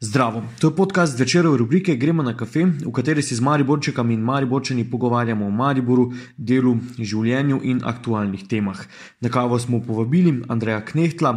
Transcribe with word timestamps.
Zdravo, 0.00 0.42
to 0.60 0.68
je 0.68 0.76
podcast 0.76 1.18
večerov 1.18 1.56
rubrike 1.56 1.94
Gremo 1.96 2.22
na 2.22 2.36
kafe, 2.36 2.66
v 2.66 2.90
kateri 2.92 3.22
se 3.22 3.34
z 3.34 3.40
Mariborčekami 3.40 4.14
in 4.14 4.20
Mariborčani 4.20 4.84
pogovarjamo 4.90 5.46
o 5.46 5.50
Mariboru, 5.50 6.12
delu, 6.36 6.74
življenju 6.98 7.62
in 7.64 7.80
aktualnih 7.80 8.42
temah. 8.44 8.82
Na 9.20 9.32
kavo 9.32 9.56
smo 9.58 9.80
povabili 9.80 10.42
Andreja 10.52 10.82
Knehtla, 10.84 11.32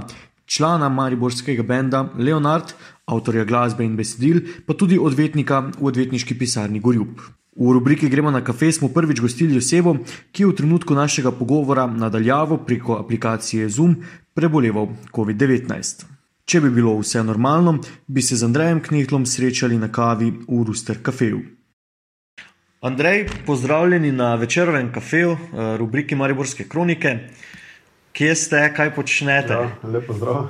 člana 0.45 0.89
mariborskega 0.89 1.63
benda 1.63 2.03
Leonard, 2.17 2.75
avtorja 3.07 3.47
glasbe 3.47 3.87
in 3.87 3.95
besedil, 3.95 4.43
pa 4.68 4.76
tudi 4.76 5.00
odvetnika 5.00 5.64
v 5.80 5.88
odvetniški 5.94 6.36
pisarni 6.36 6.84
Gorjub. 6.84 7.16
V 7.55 7.71
rubriki 7.80 8.12
Gremo 8.12 8.28
na 8.32 8.44
kafe 8.44 8.73
smo 8.76 8.91
prvič 8.91 9.23
gostili 9.23 9.55
osebo, 9.55 9.96
ki 10.36 10.44
je 10.44 10.52
v 10.52 10.60
trenutku 10.60 11.00
našega 11.00 11.32
pogovora 11.32 11.88
nadaljavo 11.88 12.60
preko 12.68 13.00
aplikacije 13.00 13.71
Zoom 13.71 14.02
preboleval 14.36 14.91
COVID-19. 15.16 16.18
Če 16.50 16.63
bi 16.63 16.70
bilo 16.73 16.95
vse 16.97 17.21
normalno, 17.21 17.75
bi 18.07 18.23
se 18.25 18.34
z 18.36 18.47
Andrejem 18.47 18.79
Knehlom 18.81 19.25
srečali 19.29 19.75
na 19.77 19.91
kavi 19.93 20.31
v 20.48 20.63
Ruster 20.66 20.98
kafeju. 20.98 21.44
Andrej, 22.81 23.27
pozdravljeni 23.45 24.09
na 24.12 24.31
večerovem 24.35 24.89
kafeju, 24.94 25.31
eh, 25.31 25.77
rubriki 25.77 26.16
Mariborske 26.16 26.66
kronike. 26.70 27.30
Kje 28.17 28.35
ste, 28.35 28.63
kaj 28.73 28.95
počnete? 28.95 29.53
Ja, 29.53 29.70
lepo 29.84 30.13
zdrav. 30.13 30.49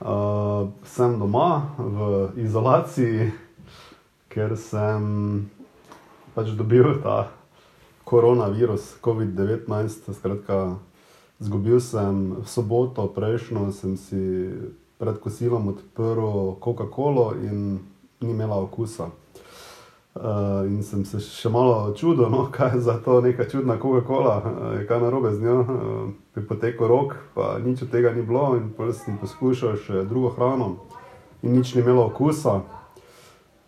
Uh, 0.00 0.72
sem 0.84 1.18
doma 1.18 1.68
v 1.78 2.28
izolaciji, 2.40 3.30
ker 4.32 4.56
sem 4.56 5.44
pač 6.34 6.56
dobil 6.56 7.02
ta 7.02 7.28
koronavirus, 8.04 8.96
COVID-19. 9.04 10.12
Skratka, 10.16 10.78
Zgubil 11.44 11.76
sem 11.80 12.40
soboto, 12.48 13.04
prejšnjo 13.12 13.68
sem 13.68 14.00
si 14.00 14.48
pred 14.96 15.20
kosilom 15.20 15.68
odprl 15.68 16.56
Coca-Colo 16.56 17.36
in 17.36 17.84
ni 18.24 18.30
imela 18.32 18.56
okusa. 18.56 19.12
Uh, 20.14 20.64
in 20.70 20.78
sem 20.86 21.02
se 21.04 21.18
še 21.20 21.50
malo 21.50 21.90
čudil, 21.98 22.30
no, 22.30 22.46
kaj 22.54 22.78
je 22.78 22.80
za 22.86 22.94
to 23.02 23.18
neka 23.20 23.44
čudna 23.50 23.76
Coca-Cola, 23.82 24.36
uh, 24.40 24.78
kaj 24.88 25.02
narobe 25.02 25.34
z 25.34 25.42
njo. 25.42 25.58
Uh, 25.60 26.14
pri 26.32 26.46
poteku 26.48 26.88
rok, 26.88 27.16
pa 27.34 27.58
nič 27.58 27.82
od 27.82 27.90
tega 27.90 28.14
ni 28.14 28.22
bilo, 28.22 28.54
in 28.56 28.70
potem 28.72 28.94
sem 28.94 29.18
poskušal 29.20 29.76
še 29.84 30.06
drugo 30.08 30.32
hrano, 30.38 30.78
in 31.42 31.58
nič 31.58 31.74
ni 31.74 31.82
imelo 31.84 32.06
okusa. 32.08 32.62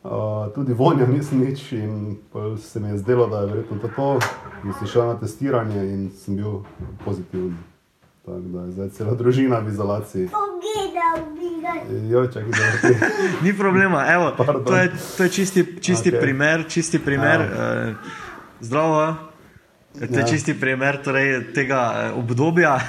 Uh, 0.07 0.55
tudi 0.55 0.73
vonja 0.73 1.07
nisem 1.07 1.41
nič, 1.41 1.73
in 1.73 2.17
se 2.63 2.81
mi 2.81 2.89
je 2.89 2.99
zdelo, 2.99 3.27
da 3.27 3.41
je 3.41 3.47
verjetno 3.47 3.79
to. 3.79 3.89
to. 3.97 4.19
In 4.65 4.73
sem 4.79 4.87
šel 4.87 5.07
na 5.07 5.17
testiranje 5.19 5.83
in 5.83 6.11
sem 6.15 6.37
bil 6.37 6.61
pozitiven. 7.05 7.57
Tako 8.27 8.39
da 8.39 8.63
je 8.63 8.71
zdaj 8.71 8.89
cela 8.89 9.15
družina 9.15 9.59
v 9.59 9.69
izolaciji. 9.69 10.29
Pogledal 10.31 11.35
bi 11.35 11.51
ga. 11.63 11.75
Jo, 12.11 12.27
čakaj, 12.27 12.51
da 12.51 12.89
je 12.89 13.11
Ni 13.45 13.53
problema, 13.59 14.05
Evo, 14.13 14.33
Pardon. 14.37 14.65
to 14.65 14.77
je, 14.77 14.93
to 15.17 15.23
je 15.23 15.29
čisti, 15.29 15.67
čisti 15.81 16.11
okay. 16.11 16.21
primer. 16.21 16.65
Čisti 16.69 16.99
primer 16.99 17.41
Ja. 17.41 17.47
uh, 17.89 17.95
zdravo. 18.61 19.15
To 19.99 20.05
je 20.05 20.21
Ja. 20.21 20.27
čisti 20.27 20.61
primer 20.61 21.03
torej, 21.03 21.53
tega 21.55 21.93
eh, 21.97 22.13
obdobja. 22.13 22.79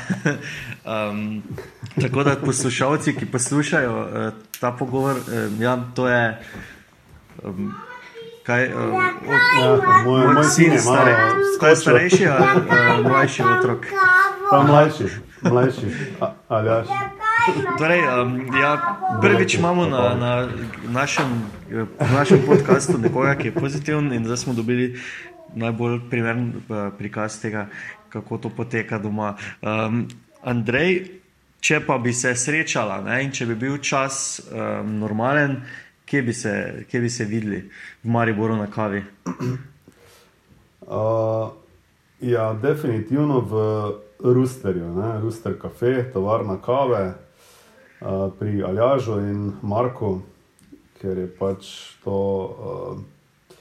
um, 0.85 1.41
tako 2.01 2.23
da 2.23 2.35
poslušalci, 2.35 3.15
ki 3.15 3.25
poslušajo 3.25 3.93
uh, 4.01 4.33
ta 4.59 4.71
pogovor, 4.71 5.15
uh, 5.15 5.61
ja, 5.61 5.77
to 5.95 6.07
je. 6.07 6.41
Um, 7.43 7.73
kaj, 8.43 8.69
uh, 8.73 8.93
Ja, 9.59 9.67
moj, 10.05 10.33
moj 10.33 10.43
sin 10.43 10.73
je 10.73 10.81
malo 10.85 11.09
je 11.09 11.15
skočil. 11.57 11.75
starejši 11.75 12.27
ali 12.27 12.45
uh, 12.45 13.03
mlajši 13.03 13.43
otrok. 13.43 13.85
Pa 14.51 14.63
mlajši, 14.63 15.07
mlajši, 15.41 15.87
A- 16.21 16.33
Aljaš. 16.47 16.87
Torej, 17.77 18.01
um, 18.01 18.47
ja, 18.55 18.71
prvič 19.21 19.55
imamo 19.55 19.85
na, 19.85 20.15
na 20.15 20.31
našem, 20.89 21.27
eh, 21.71 21.85
našem 22.13 22.41
podkastu 22.45 22.97
nekoga, 22.97 23.35
ki 23.35 23.47
je 23.47 23.53
pozitiven, 23.53 24.13
in 24.13 24.25
zdaj 24.25 24.37
smo 24.37 24.53
dobili 24.53 24.99
najbolj 25.55 25.99
primeren 26.09 26.49
eh, 26.49 26.89
prikaz 26.97 27.39
tega, 27.41 27.67
kako 28.09 28.37
to 28.37 28.49
poteka 28.49 28.99
doma. 28.99 29.35
Um, 29.61 30.07
Andrej, 30.43 31.19
če 31.59 31.79
pa 31.87 31.97
bi 31.97 32.13
se 32.13 32.35
srečala 32.35 33.01
ne, 33.01 33.23
in 33.23 33.31
če 33.31 33.45
bi 33.45 33.55
bil 33.55 33.77
čas 33.77 34.41
um, 34.51 34.99
normalen, 34.99 35.61
kje 36.07 36.21
bi, 36.21 36.33
se, 36.33 36.85
kje 36.89 36.99
bi 36.99 37.09
se 37.09 37.25
videli 37.25 37.69
v 38.03 38.09
Mariboru 38.09 38.55
na 38.55 38.67
kavi? 38.71 39.03
Uh, 40.87 41.49
ja, 42.21 42.53
definitivno 42.53 43.39
v 43.39 43.53
Rusterju, 44.23 44.93
ne? 44.95 45.19
Ruster 45.21 45.59
kafe, 45.59 46.11
tovarna 46.13 46.57
kave 46.61 47.13
uh, 47.13 48.31
pri 48.39 48.63
Aljažu 48.63 49.19
in 49.19 49.51
Marku, 49.61 50.21
ker 51.01 51.17
je 51.17 51.27
pač 51.39 51.73
to, 52.03 52.15
uh, 52.15 53.51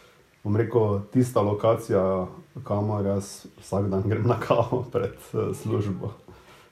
bom 0.44 0.56
rekel, 0.56 1.00
tista 1.12 1.42
lokacija, 1.42 2.26
kamor 2.64 3.04
jaz 3.06 3.46
vsak 3.58 3.90
dan 3.90 4.06
grem 4.06 4.24
na 4.30 4.38
kavo 4.40 4.84
pred 4.92 5.18
uh, 5.34 5.50
službo. 5.56 6.14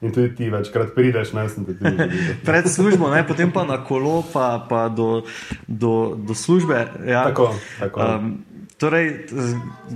In 0.04 0.12
tudi 0.12 0.34
ti 0.36 0.50
večkrat 0.52 0.92
prideš, 0.94 1.32
ne 1.32 1.46
sem 1.48 1.64
te 1.64 1.76
tudi 1.78 1.90
videl. 1.90 2.10
Pred 2.46 2.68
službo, 2.68 3.08
ne, 3.08 3.22
potem 3.26 3.52
pa 3.52 3.64
na 3.64 3.78
kolo, 3.84 4.20
pa, 4.32 4.58
pa 4.68 4.88
do, 4.92 5.22
do, 5.66 6.12
do 6.20 6.36
službe. 6.36 6.84
Ja. 7.08 7.24
Tako, 7.30 7.54
tako. 7.80 8.04
Um, 8.04 8.34
torej, 8.76 9.26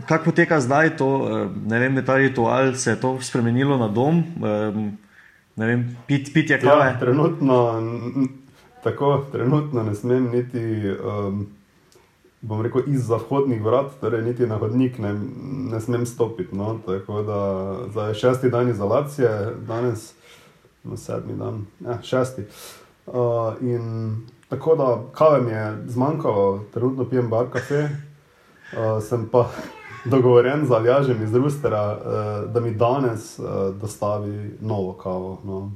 kako 0.08 0.30
poteka 0.32 0.60
zdaj 0.64 0.96
to, 0.96 1.10
ne 1.66 1.78
vem, 1.78 2.00
ta 2.06 2.16
ritual, 2.16 2.72
se 2.74 2.90
je 2.90 3.00
to 3.00 3.18
spremenilo 3.20 3.76
na 3.76 3.88
dom, 3.88 4.24
um, 4.40 4.98
ne 5.56 5.66
vem, 5.66 5.84
pit, 6.06 6.32
pitje 6.32 6.60
kave. 6.60 6.86
Ja, 6.86 6.98
trenutno, 7.00 7.58
tako, 8.84 9.26
trenutno 9.32 9.82
ne 9.82 9.94
smem 9.94 10.30
niti, 10.32 10.64
um, 11.04 11.46
bom 12.40 12.62
rekel, 12.62 12.82
izza 12.86 13.16
vhodnih 13.16 13.62
vrat, 13.64 13.92
torej 14.00 14.22
niti 14.22 14.46
na 14.46 14.58
hodnik 14.58 14.98
ne, 14.98 15.14
ne 15.70 15.80
smem 15.80 16.06
stopiti. 16.06 16.56
No? 16.56 16.78
Tako 16.86 17.22
da 17.22 17.40
zdaj 17.90 18.14
šesti 18.14 18.50
dan 18.50 18.70
izolacije, 18.70 19.54
danes 19.66 20.12
no, 20.84 20.96
sedmi 20.96 21.36
dan, 21.36 21.66
ja, 21.80 22.02
šesti. 22.02 22.44
Uh, 23.06 23.14
in 23.60 24.16
tako 24.48 24.76
da 24.76 25.02
kave 25.12 25.40
mi 25.40 25.50
je 25.50 25.76
zmanjkalo, 25.86 26.64
trenutno 26.74 27.04
pijem 27.04 27.28
bar 27.28 27.46
kafe, 27.52 27.82
uh, 27.82 29.02
sem 29.02 29.28
pa 29.32 29.48
dogovorjen 30.12 30.66
z 30.66 30.72
Aljažem 30.72 31.22
iz 31.22 31.34
Rustera, 31.34 31.92
uh, 31.92 32.52
da 32.52 32.60
mi 32.60 32.70
danes 32.70 33.38
uh, 33.38 33.46
dostavi 33.80 34.56
novo 34.60 34.92
kavo. 34.92 35.38
No. 35.44 35.72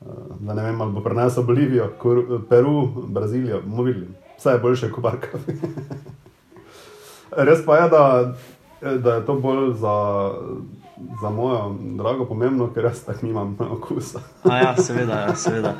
Uh, 0.00 0.06
da 0.40 0.54
ne 0.54 0.62
vem, 0.62 0.80
ali 0.80 0.92
bo 0.92 1.00
prenesel 1.00 1.42
Bolivijo, 1.42 1.92
Peru, 2.48 2.86
Brazilijo, 3.06 3.60
bomo 3.64 3.82
videli. 3.82 4.25
Vse 4.38 4.50
je 4.50 4.58
boljše 4.58 4.90
kot 4.90 5.02
bar 5.02 5.16
kafe. 5.20 5.56
Res 7.48 7.64
pa 7.66 7.76
je, 7.76 7.88
da, 7.90 8.34
da 8.98 9.14
je 9.14 9.26
to 9.26 9.34
bolj 9.34 9.72
za, 9.74 9.96
za 11.22 11.30
mojo 11.30 11.76
drago 11.80 12.24
pomembno, 12.24 12.70
ker 12.74 12.84
jaz 12.84 13.04
tako 13.04 13.26
nimam 13.26 13.56
okusa. 13.70 14.20
A 14.44 14.58
ja, 14.58 14.76
seveda, 14.76 15.20
ja, 15.26 15.34
seveda. 15.36 15.74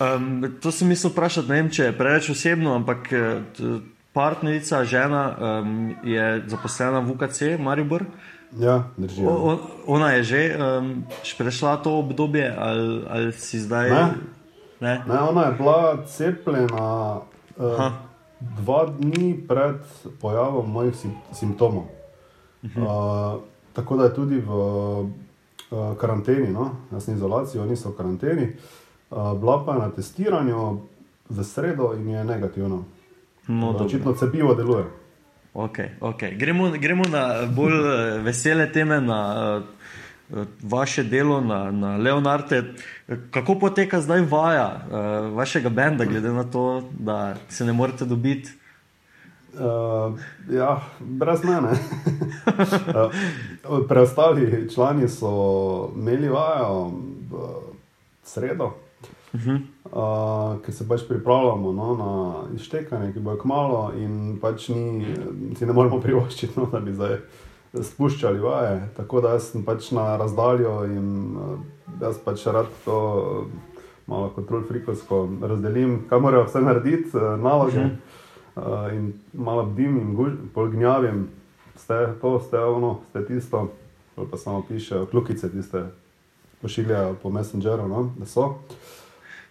Um, 0.00 0.42
to 0.60 0.72
sem 0.72 0.88
mislil 0.88 1.12
vprašati, 1.12 1.48
ne 1.48 1.60
vem, 1.60 1.70
če 1.70 1.88
je 1.88 1.96
preveč 1.96 2.28
osebno, 2.34 2.74
ampak 2.74 3.12
eh, 3.14 3.62
partnerica, 4.12 4.82
žena 4.84 5.22
um, 5.32 5.94
je 6.04 6.42
zaposlena 6.50 7.00
v 7.00 7.14
UKC, 7.14 7.40
Maribor. 7.62 8.04
Ja, 8.60 8.82
drži. 8.96 9.24
O, 9.24 9.32
o, 9.32 9.52
ona 9.86 10.12
je 10.18 10.22
že 10.22 10.42
um, 10.58 11.04
prešla 11.38 11.78
to 11.80 11.96
obdobje, 12.02 12.52
ali, 12.52 13.04
ali 13.08 13.32
si 13.32 13.60
zdaj. 13.60 13.90
Ne. 13.90 14.04
Ne? 14.82 14.94
Ne, 15.06 15.18
ona 15.30 15.46
je 15.46 15.52
bila 15.62 16.02
cepljena 16.06 17.22
uh, 17.62 17.92
dva 18.58 18.86
dni 18.98 19.34
pred 19.48 19.80
pojavom 20.20 20.70
mojih 20.70 20.96
sim 20.96 21.14
simptomov. 21.32 21.86
Uh, 22.62 23.40
tako 23.72 23.96
da 23.96 24.04
je 24.04 24.14
tudi 24.14 24.40
v 24.40 24.50
uh, 24.50 25.96
karanteni, 26.00 26.52
no? 26.52 26.70
jaz 26.92 27.04
sem 27.04 27.14
v 27.14 27.18
izolaciji, 27.18 27.60
oni 27.60 27.76
so 27.76 27.90
v 27.90 27.96
karanteni. 27.96 28.48
Uh, 29.10 29.32
bila 29.38 29.62
pa 29.64 29.74
je 29.74 29.78
na 29.78 29.90
testiranju 29.90 30.80
v 31.28 31.44
sredo 31.44 31.94
in 31.94 32.08
je 32.08 32.24
negativno. 32.24 32.84
No, 33.46 33.72
dobro. 33.72 33.86
Očitno 33.86 34.12
cepivo 34.12 34.54
deluje. 34.54 34.84
Okay, 35.54 35.88
okay. 36.00 36.36
Gremo, 36.38 36.70
gremo 36.70 37.04
na 37.12 37.46
bolj 37.46 37.72
eh, 37.72 38.18
vesele 38.18 38.72
teme, 38.72 39.00
na 39.00 39.18
uh, 39.56 39.62
vaše 40.62 41.04
delo, 41.04 41.40
na, 41.40 41.70
na 41.70 41.96
Leonarde. 41.96 42.64
Kako 43.30 43.54
poteka 43.58 44.00
zdaj 44.00 44.20
vaja 44.20 44.80
uh, 44.84 45.36
vašega 45.36 45.68
benda, 45.68 46.04
glede 46.04 46.32
na 46.32 46.44
to, 46.44 46.82
da 46.98 47.34
se 47.48 47.64
ne 47.64 47.72
morete 47.72 48.04
dobiti? 48.04 48.50
Uh, 49.54 50.18
ja, 50.50 50.80
brez 51.00 51.44
mene. 51.44 51.68
uh, 53.68 53.86
preostali 53.88 54.68
člani 54.74 55.08
so 55.08 55.92
imeli 55.96 56.28
vajo 56.28 56.92
v 57.30 57.36
sredo, 58.24 58.64
uh 59.32 59.40
-huh. 59.40 59.60
uh, 59.84 60.62
ki 60.64 60.72
se 60.72 60.88
pač 60.88 61.00
pripravljamo 61.08 61.72
no, 61.72 61.94
na 61.94 62.54
iztekanje, 62.56 63.12
ki 63.12 63.20
bo 63.20 63.36
kmalo, 63.36 63.92
in 63.96 64.38
pač 64.40 64.68
ni, 64.68 65.06
si 65.58 65.66
ne 65.66 65.72
moremo 65.72 66.00
privoščiti, 66.00 66.52
no, 66.56 66.66
da 66.72 66.80
bi 66.80 66.94
zdaj 66.94 67.18
spuščali 67.80 68.40
vaje. 68.40 68.80
Tako 68.96 69.20
da 69.24 69.36
sem 69.40 69.64
pač 69.64 69.90
na 69.96 70.16
razdaljo 70.20 70.82
in 70.84 71.36
uh, 71.36 71.58
jaz 72.00 72.18
pač 72.24 72.46
rad 72.46 72.68
to 72.84 72.98
malo 74.06 74.32
kontrol 74.34 74.64
frikovsko 74.68 75.22
razdelim, 75.40 76.02
kaj 76.08 76.20
morajo 76.20 76.48
vse 76.48 76.60
narediti, 76.60 77.16
uh, 77.16 77.38
naloge. 77.40 77.78
Uh 77.78 77.90
-huh. 78.56 78.88
uh, 78.88 78.94
in 78.94 79.12
malo 79.32 79.64
bdim 79.66 79.96
in 79.96 80.38
polgnjavim, 80.54 81.28
ste 81.76 82.14
to, 82.20 82.40
ste 82.40 82.58
ono, 82.58 82.98
ste 83.10 83.26
tisto, 83.26 83.68
pa 84.30 84.36
samo 84.36 84.62
pišejo, 84.68 85.06
klukice 85.06 85.50
tiste 85.50 85.84
pošiljajo 86.62 87.14
po 87.22 87.30
Messengeru, 87.30 87.88
no, 87.88 88.12
da 88.18 88.26
so. 88.26 88.54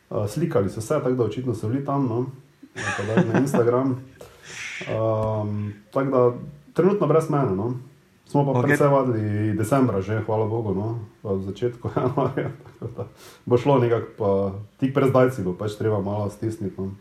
Uh, 0.09 0.27
slikali 0.27 0.69
so 0.69 0.81
se, 0.81 0.87
tako 0.87 1.11
da 1.11 1.23
očitno 1.23 1.55
so 1.55 1.67
bili 1.67 1.85
tam, 1.85 2.07
no, 2.07 2.25
na 3.33 3.39
Instagram. 3.39 3.89
Um, 3.89 5.73
tako 5.93 6.09
da 6.09 6.33
trenutno 6.73 7.07
brez 7.07 7.29
mene. 7.29 7.55
No. 7.55 7.73
Smo 8.31 8.47
pa 8.47 8.51
okay. 8.55 8.63
predvsej 8.63 8.87
vadili 8.87 9.51
decembra, 9.59 9.99
že 9.99 10.23
hvala 10.23 10.47
Bogu, 10.47 10.71
no, 10.71 11.03
v 11.19 11.43
začetku 11.51 11.91
januarja. 11.99 12.55
Bo 13.43 13.59
šlo 13.59 13.75
nekako, 13.83 14.07
pa 14.15 14.29
tik 14.79 14.95
pred 14.95 15.11
zdajci 15.11 15.43
bo 15.43 15.51
pač 15.51 15.75
treba 15.75 15.99
malo 15.99 16.31
stisniti. 16.31 16.79
No. 16.79 16.95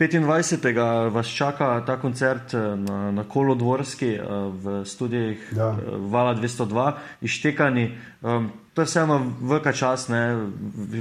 25. 0.00 1.12
vas 1.12 1.28
čaka 1.28 1.80
ta 1.80 1.96
koncert 2.00 2.54
eh, 2.54 2.76
na, 2.76 3.10
na 3.12 3.24
Kolodvorski 3.24 4.16
eh, 4.16 4.24
v 4.52 4.84
studijih 4.84 5.52
ja. 5.56 5.76
Eh, 5.76 5.96
Vala 6.08 6.34
202, 6.34 6.92
ištekani. 7.20 7.92
Um, 8.22 8.50
to 8.74 8.82
je 8.82 8.86
vseeno 8.86 9.32
velika 9.40 9.72
čas, 9.72 10.08
ne? 10.08 10.48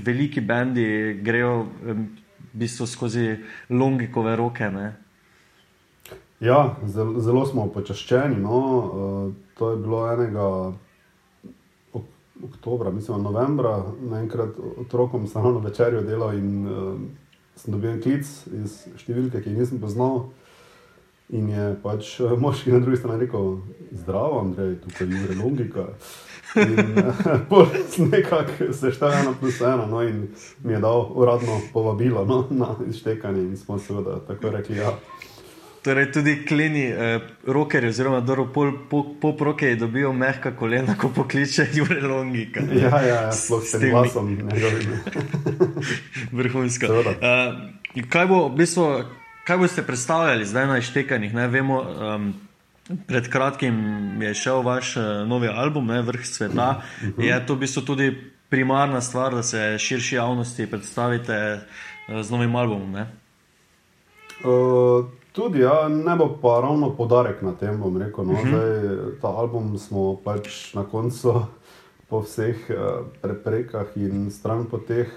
veliki 0.04 0.42
bendi 0.42 1.20
grejo 1.24 1.68
v 1.84 2.08
bistvu 2.54 2.88
skozi 2.88 3.36
longikove 3.70 4.36
roke. 4.36 4.68
Ne? 4.72 5.05
Ja, 6.46 6.76
zelo, 6.86 7.20
zelo 7.20 7.46
smo 7.46 7.68
počaščeni. 7.74 8.38
No. 8.42 8.60
Uh, 8.60 9.34
to 9.58 9.72
je 9.72 9.78
bilo 9.78 10.02
enega 10.14 10.48
ok 11.94 12.04
oktobra, 12.44 12.92
mislim, 12.92 13.24
novembra, 13.24 13.84
naenkrat 14.10 14.50
otrokom 14.78 15.28
samo 15.28 15.52
na 15.52 15.60
večerjo 15.60 16.02
delal 16.02 16.38
in 16.38 16.68
uh, 16.68 17.00
sem 17.56 17.74
dobil 17.74 18.02
klic 18.04 18.28
iz 18.64 18.82
številke, 19.00 19.42
ki 19.42 19.54
jih 19.54 19.62
nisem 19.64 19.80
poznal. 19.80 20.28
In 21.34 21.48
je 21.50 21.70
pač 21.82 22.20
eh, 22.22 22.36
moški 22.38 22.70
na 22.70 22.80
drugi 22.84 23.00
strani 23.00 23.24
rekel: 23.24 23.56
Zdravo, 23.98 24.44
Andrej, 24.44 24.76
tukaj 24.84 25.08
je 25.08 25.22
Jure 25.22 25.38
Longika. 25.40 25.86
In 26.62 27.00
uh, 27.56 27.80
nekako 28.12 28.68
se 28.78 28.92
šteje 28.94 29.24
ena 29.24 29.34
plus 29.40 29.58
ena, 29.62 29.88
no, 29.90 30.04
in 30.06 30.28
mi 30.62 30.76
je 30.76 30.84
dal 30.84 31.08
uradno 31.16 31.58
povabilo 31.74 32.28
no, 32.30 32.44
na 32.52 32.76
iztekanje, 32.86 33.42
in 33.42 33.58
smo 33.58 33.80
seveda 33.80 34.20
tako 34.28 34.54
rekli. 34.54 34.78
Ja. 34.84 34.94
Torej, 35.86 36.12
tudi 36.12 36.46
kleni 36.46 36.84
eh, 36.84 37.20
rokerji, 37.48 37.90
oziroma 37.90 38.20
dobro, 38.20 38.48
pol, 38.54 38.72
pop, 38.90 39.08
pop 39.22 39.42
roke 39.42 39.76
dobijo 39.76 40.14
mehka 40.14 40.56
kolena, 40.58 40.96
ko 40.98 41.12
pokliče 41.14 41.68
Jure 41.74 42.02
Longi. 42.02 42.48
Ja, 42.74 42.90
ja, 42.90 43.02
ja 43.02 43.32
sploh 43.32 43.62
s 43.62 43.78
tem 43.78 43.92
glasom, 43.92 44.32
njegovim. 44.34 44.96
Vrhunsko. 46.40 46.88
Uh, 46.90 48.08
kaj, 48.10 48.26
bo, 48.26 48.40
v 48.48 48.56
bistvu, 48.58 48.86
kaj 49.46 49.60
boste 49.62 49.84
predstavljali 49.86 50.48
zdaj 50.50 50.66
na 50.68 50.78
ištekanjih? 50.82 51.36
Ne, 51.38 51.46
vemo, 51.54 51.78
um, 51.84 52.26
pred 53.06 53.30
kratkim 53.30 53.78
je 54.26 54.34
šel 54.34 54.64
vaš 54.66 54.96
uh, 54.98 55.04
novi 55.30 55.52
album, 55.54 55.92
ne, 55.94 56.00
Vrh 56.02 56.26
sveta. 56.26 56.70
Uh 56.80 57.04
mhm. 57.04 57.14
-huh. 57.18 57.28
Je 57.28 57.46
to 57.46 57.54
v 57.54 57.60
bistvu 57.60 57.82
tudi 57.82 58.32
primarna 58.50 59.02
stvar, 59.02 59.36
da 59.36 59.44
se 59.44 59.78
širši 59.78 60.16
javnosti 60.16 60.66
predstavite 60.68 61.60
uh, 61.62 62.22
z 62.22 62.32
novim 62.32 62.56
albumom? 62.56 62.96
Uh, 64.42 65.06
Tudi, 65.36 65.60
ja, 65.60 65.90
ne 65.90 66.16
bo 66.16 66.30
pa 66.42 66.62
ravno 66.62 66.90
podarek 66.96 67.42
na 67.42 67.52
tem, 67.52 67.76
bom 67.82 67.98
rekel. 67.98 68.26
No, 68.26 68.34
uh 68.34 68.40
mhm. 68.40 68.54
-huh. 68.54 68.58
Zdaj, 68.58 69.20
ta 69.22 69.28
album 69.28 69.78
smo 69.78 70.16
pač 70.24 70.74
na 70.74 70.84
koncu, 70.84 71.34
po 72.10 72.22
vseh 72.22 72.56
uh, 72.70 73.06
preprekah 73.22 73.98
in 73.98 74.32
stran 74.32 74.66
poteh, 74.66 75.10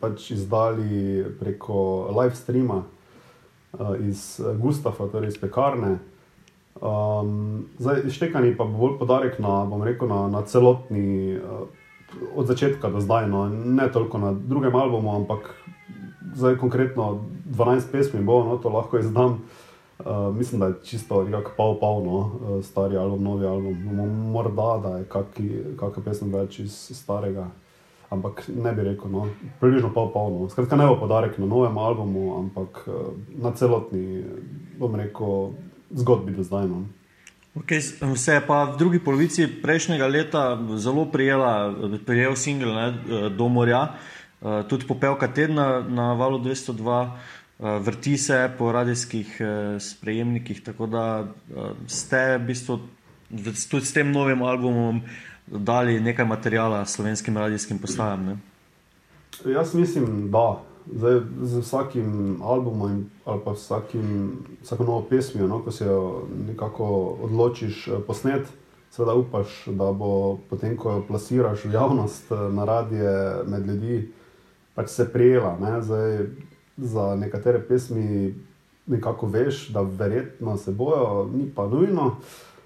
pač 0.00 0.30
izdali 0.30 1.24
preko 1.40 2.08
live 2.20 2.34
streama 2.34 2.82
uh, 3.78 4.08
iz 4.08 4.40
Gustafa, 4.58 5.06
torej 5.06 5.28
iz 5.28 5.38
pekarne. 5.38 5.98
Um, 6.80 7.64
zdaj, 7.78 8.10
štekani 8.10 8.56
pa 8.56 8.64
bo 8.64 8.78
bolj 8.78 8.98
podarek 8.98 9.38
na, 9.38 9.68
rekel, 9.84 10.08
na, 10.08 10.28
na 10.28 10.42
celotni, 10.42 11.36
uh, 11.36 11.68
od 12.34 12.46
začetka 12.46 12.88
do 12.88 13.00
zdaj, 13.00 13.28
no, 13.28 13.48
ne 13.48 13.92
toliko 13.92 14.18
na 14.18 14.32
drugem 14.32 14.74
albumu, 14.76 15.16
ampak 15.16 15.54
zdaj 16.34 16.56
konkretno 16.56 17.24
12 17.46 17.92
pesmi 17.92 18.20
bo, 18.20 18.44
no, 18.44 18.56
to 18.56 18.68
lahko 18.68 18.98
izdam. 18.98 19.42
Uh, 19.98 20.36
mislim, 20.36 20.60
da 20.60 20.66
je 20.66 20.74
čisto 20.84 21.24
nekako 21.24 21.50
pol 21.56 21.80
polno, 21.80 22.16
uh, 22.16 22.64
stari 22.64 22.96
album, 22.96 23.22
novi 23.22 23.46
album. 23.46 23.74
Morda 24.32 24.80
da 24.82 24.96
je 24.98 25.04
kakšna 25.76 26.02
pesem 26.04 26.32
več 26.32 26.58
iz 26.58 26.74
starega, 26.96 27.46
ampak 28.10 28.42
ne 28.48 28.72
bi 28.72 28.82
rekel, 28.82 29.10
no, 29.10 29.28
približno 29.60 29.92
pol 29.94 30.10
polno. 30.12 30.48
Skratka, 30.50 30.76
ne 30.76 30.88
bo 30.90 30.96
podarek 30.98 31.38
na 31.38 31.46
novem 31.46 31.78
albumu, 31.78 32.38
ampak 32.38 32.82
uh, 32.86 33.12
na 33.38 33.52
celotni, 33.54 34.24
bom 34.78 34.96
rekel, 34.98 35.52
zgodbi 35.94 36.34
do 36.34 36.42
zdaj. 36.42 36.66
No. 36.66 36.82
Okay, 37.62 37.84
se 38.16 38.32
je 38.32 38.40
pa 38.40 38.64
v 38.64 38.78
drugi 38.80 38.98
polovici 38.98 39.46
prejšnjega 39.62 40.06
leta 40.08 40.42
zelo 40.80 41.04
prijela, 41.04 41.74
prijel 42.06 42.34
singel 42.34 42.74
do 43.36 43.48
morja. 43.48 43.82
Uh, 43.82 44.21
Eh, 44.42 44.64
tudi 44.68 44.86
popevka 44.86 45.28
tedna 45.28 45.84
na 45.88 46.12
valu 46.18 46.38
202, 46.38 47.02
uh, 47.02 47.10
eh, 47.60 47.78
vrti 47.78 48.18
se 48.18 48.50
po 48.58 48.72
radijskih 48.72 49.36
uh, 49.40 49.80
sprejemnikih. 49.80 50.64
Tako 50.64 50.86
da 50.86 51.20
uh, 51.22 51.70
ste 51.86 52.38
v 52.38 52.46
bistvu 52.46 52.78
tudi 53.70 53.86
s 53.86 53.92
tem 53.92 54.10
novim 54.12 54.42
albumom 54.42 55.00
dali 55.46 56.00
nekaj 56.00 56.26
materijala 56.26 56.84
slovenskim 56.84 57.38
radijskim 57.38 57.78
postajam. 57.78 58.24
Ne? 58.26 58.36
Jaz 59.46 59.74
mislim, 59.74 60.30
da. 60.30 60.62
Zdaj, 60.90 61.20
z 61.42 61.60
vsakim 61.62 62.42
albumom 62.42 63.04
ali 63.24 63.40
pa 63.44 63.52
vsakim, 63.52 64.32
vsako 64.62 64.84
novo 64.84 65.02
pesmijo, 65.02 65.46
no, 65.46 65.60
ko 65.62 65.70
se 65.70 65.84
jo 65.86 66.26
nekako 66.48 66.86
odločiš 67.22 67.88
posnet, 68.06 68.48
seveda 68.90 69.14
upaš, 69.14 69.62
da 69.66 69.92
bo 69.92 70.38
potem, 70.50 70.74
ko 70.76 70.90
jo 70.90 71.04
plasiraš 71.06 71.64
v 71.64 71.72
javnost, 71.72 72.34
na 72.50 72.64
radije, 72.64 73.44
med 73.46 73.66
ljudi, 73.66 74.08
pač 74.74 74.88
se 74.88 75.08
prijela. 75.12 75.56
Ne? 75.60 75.82
Zdaj, 75.82 76.18
za 76.76 77.16
nekatere 77.16 77.60
pesmi 77.60 78.34
nekako 78.86 79.26
veš, 79.26 79.68
da 79.68 79.80
verjetno 79.80 80.56
se 80.56 80.72
bojo, 80.72 81.30
ni 81.34 81.50
pa 81.54 81.66
nujno, 81.68 82.16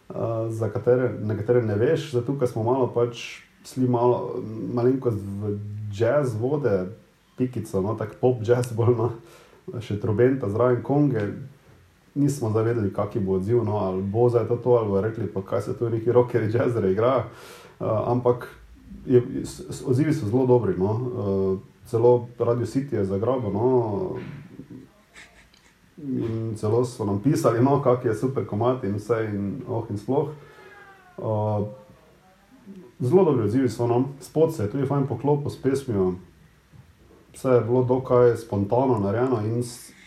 uh, 0.09 0.17
za 0.49 0.69
katere, 0.69 1.13
nekatere 1.23 1.63
ne 1.63 1.75
veš. 1.75 2.11
Zdaj 2.11 2.25
tukaj 2.27 2.49
smo 2.49 2.63
malo 2.63 2.87
pač 2.95 3.43
šli 3.67 3.89
malo, 3.89 4.43
malenkost 4.75 5.19
v 5.19 5.59
jazz 5.93 6.35
vode, 6.41 6.87
pikico, 7.37 7.83
no? 7.83 7.95
tako 7.95 8.15
pop 8.21 8.43
jazz, 8.47 8.73
bolj 8.73 8.95
no, 8.97 9.11
še 9.83 10.01
trobenta, 10.01 10.49
zraven 10.49 10.83
konge. 10.83 11.27
Nismo 12.17 12.49
zavedali, 12.49 12.89
kakšen 12.97 13.27
bo 13.27 13.37
odziv, 13.37 13.61
no, 13.65 13.77
ali 13.85 14.01
bo 14.01 14.31
zdaj 14.33 14.47
to, 14.49 14.57
to 14.65 14.79
ali 14.79 14.89
bo 14.89 15.01
rekli, 15.05 15.27
pa 15.29 15.43
kaj 15.45 15.67
se 15.67 15.75
tu 15.77 15.91
neki 15.93 16.13
rockeri, 16.13 16.49
jazzeri 16.49 16.95
igrajo. 16.95 17.27
Uh, 17.77 17.91
ampak 18.09 18.47
je, 19.05 19.21
odzivi 19.85 20.15
so 20.17 20.31
zelo 20.31 20.47
dobri. 20.49 20.79
No. 20.81 20.95
Uh, 20.97 21.76
celo 21.87 22.29
Radio 22.39 22.67
City 22.67 22.97
je 22.97 23.05
zagrabil. 23.05 23.51
No, 23.51 24.17
in 25.99 26.55
celo 26.57 26.85
so 26.85 27.05
nam 27.05 27.21
pisali, 27.23 27.63
no, 27.63 27.83
kako 27.83 28.09
je 28.09 28.15
super 28.15 28.47
komat 28.47 28.85
in 28.85 28.95
vse, 28.95 29.31
in 29.35 29.63
oh, 29.69 29.85
in 29.91 29.99
sploh. 29.99 30.29
Uh, 31.17 31.67
zelo 33.01 33.25
dobri 33.25 33.45
odzivi 33.45 33.69
so 33.69 33.87
nam, 33.87 34.05
spod 34.21 34.55
se 34.55 34.63
je 34.63 34.71
tudi 34.71 34.87
fajn 34.87 35.07
poklopil 35.07 35.51
s 35.51 35.63
pesmijo. 35.63 36.15
Vse 37.35 37.49
je 37.49 37.61
bilo 37.61 37.85
dokaj 37.85 38.37
spontano 38.37 38.99
narejeno 38.99 39.41
in 39.45 39.63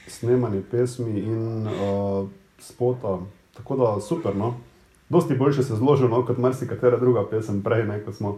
snemanje 0.07 0.62
pesmi 0.71 1.19
in 1.19 1.67
uh, 1.67 2.27
spota. 2.59 3.19
Tako 3.57 3.75
da 3.75 4.01
super, 4.01 4.36
no. 4.36 4.53
Dosti 5.09 5.36
boljše 5.36 5.63
se 5.63 5.75
zložilo, 5.75 6.09
no, 6.09 6.25
kot 6.25 6.38
marsikatera 6.38 6.98
druga 6.98 7.25
pesem 7.29 7.63
prej, 7.63 7.83
ne, 7.83 8.03
ko 8.05 8.13
smo 8.13 8.38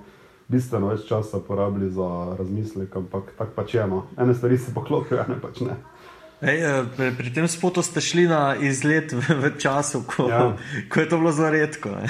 bistveno 0.52 0.92
več 0.92 1.08
časa 1.10 1.40
porabili 1.48 1.90
za 1.92 2.36
razmislek, 2.40 2.96
ampak 2.96 3.34
tako 3.38 3.56
pač 3.56 3.76
je. 3.80 3.88
No. 3.88 4.06
Ene 4.20 4.36
stvari 4.36 4.60
se 4.60 4.74
poklopijo, 4.76 5.24
ene 5.24 5.40
pač 5.42 5.64
ne. 5.66 5.80
Ej, 6.42 6.58
eh, 6.58 7.14
pri 7.14 7.30
tem 7.30 7.46
spotu 7.46 7.86
ste 7.86 8.02
šli 8.02 8.26
na 8.26 8.58
izlet 8.58 9.14
v, 9.14 9.22
v 9.22 9.54
času, 9.62 10.02
ko, 10.10 10.26
ja. 10.26 10.58
ko 10.90 11.04
je 11.04 11.08
to 11.08 11.22
bilo 11.22 11.32
zelo 11.32 11.54
redko. 11.54 12.02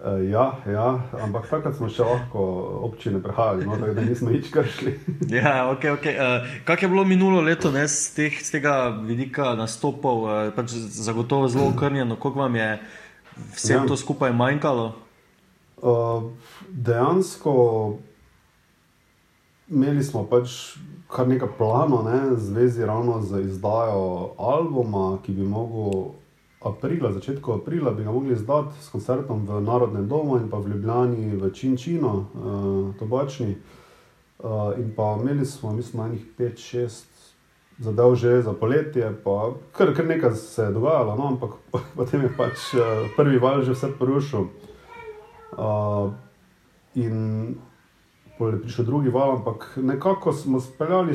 Eh, 0.00 0.32
ja, 0.32 0.56
ja, 0.64 1.00
ampak 1.20 1.44
takrat 1.48 1.76
smo 1.76 1.88
še 1.92 2.04
lahko 2.04 2.40
občine 2.88 3.20
prehajali, 3.20 3.68
no, 3.68 3.76
da 3.76 4.00
nismo 4.00 4.32
nič 4.32 4.48
kršili. 4.48 4.96
ja, 5.36 5.68
okay, 5.68 5.92
okay. 5.92 6.16
uh, 6.16 6.44
Kako 6.64 6.84
je 6.84 6.88
bilo 6.88 7.04
minulo 7.04 7.40
leto, 7.44 7.68
ne, 7.68 7.84
z, 7.84 8.16
teh, 8.16 8.32
z 8.32 8.48
tega 8.56 8.96
vidika 8.96 9.52
nastopov, 9.56 10.24
pač 10.56 10.72
zagotovo 10.76 11.52
zelo 11.52 11.68
okrnjeno, 11.72 12.16
koliko 12.16 12.48
vam 12.48 12.56
je 12.56 12.70
vse 13.56 13.76
ja. 13.76 13.84
to 13.84 13.96
skupaj 13.96 14.32
manjkalo? 14.32 15.09
Uh, 15.80 16.22
dejansko 16.68 17.52
imeli 19.70 20.04
smo 20.04 20.24
pač 20.28 20.76
kar 21.08 21.28
nekaj 21.28 21.48
planov, 21.58 22.04
ne, 22.04 22.36
zvezi 22.36 22.86
ravno 22.86 23.20
z 23.22 23.40
izdajo 23.40 24.34
albuma, 24.38 25.18
ki 25.24 25.32
bi 25.32 25.46
lahko 25.46 26.14
aprila, 26.60 27.12
začetku 27.12 27.52
aprila, 27.52 27.90
bi 27.90 28.04
ga 28.04 28.12
mogli 28.12 28.32
izdati 28.32 28.76
s 28.80 28.90
koncertom 28.92 29.46
v 29.46 29.60
Narodnem 29.60 30.08
domu 30.08 30.36
in 30.36 30.50
pa 30.50 30.58
v 30.58 30.74
Ljubljani 30.74 31.36
v 31.36 31.52
Činčino, 31.52 32.14
uh, 32.34 32.94
tobačni. 32.98 33.56
Uh, 34.38 34.78
in 34.78 34.92
pa 34.96 35.16
imeli 35.20 35.46
smo, 35.46 35.72
mislim, 35.72 36.02
na 36.02 36.08
njih 36.08 36.26
5-6 36.38 37.04
zadev 37.78 38.14
že 38.14 38.42
za 38.42 38.52
poletje, 38.52 39.12
pa 39.24 39.52
kar, 39.72 39.94
kar 39.96 40.06
nekaj 40.06 40.34
se 40.34 40.62
je 40.62 40.70
dogajalo, 40.70 41.16
no, 41.16 41.26
ampak 41.26 41.50
potem 41.96 42.22
je 42.22 42.36
pač 42.36 42.74
uh, 42.74 43.08
prvi 43.16 43.38
val 43.38 43.62
že 43.62 43.72
vse 43.72 43.92
porušil. 43.98 44.46
Uh, 45.52 46.12
in 46.94 47.54
potem 48.38 48.58
je 48.58 48.62
prišel 48.62 48.84
drugi 48.84 49.08
val, 49.08 49.36
ampak 49.36 49.72
nekako 49.76 50.32
smo 50.32 50.60
speljali, 50.60 51.14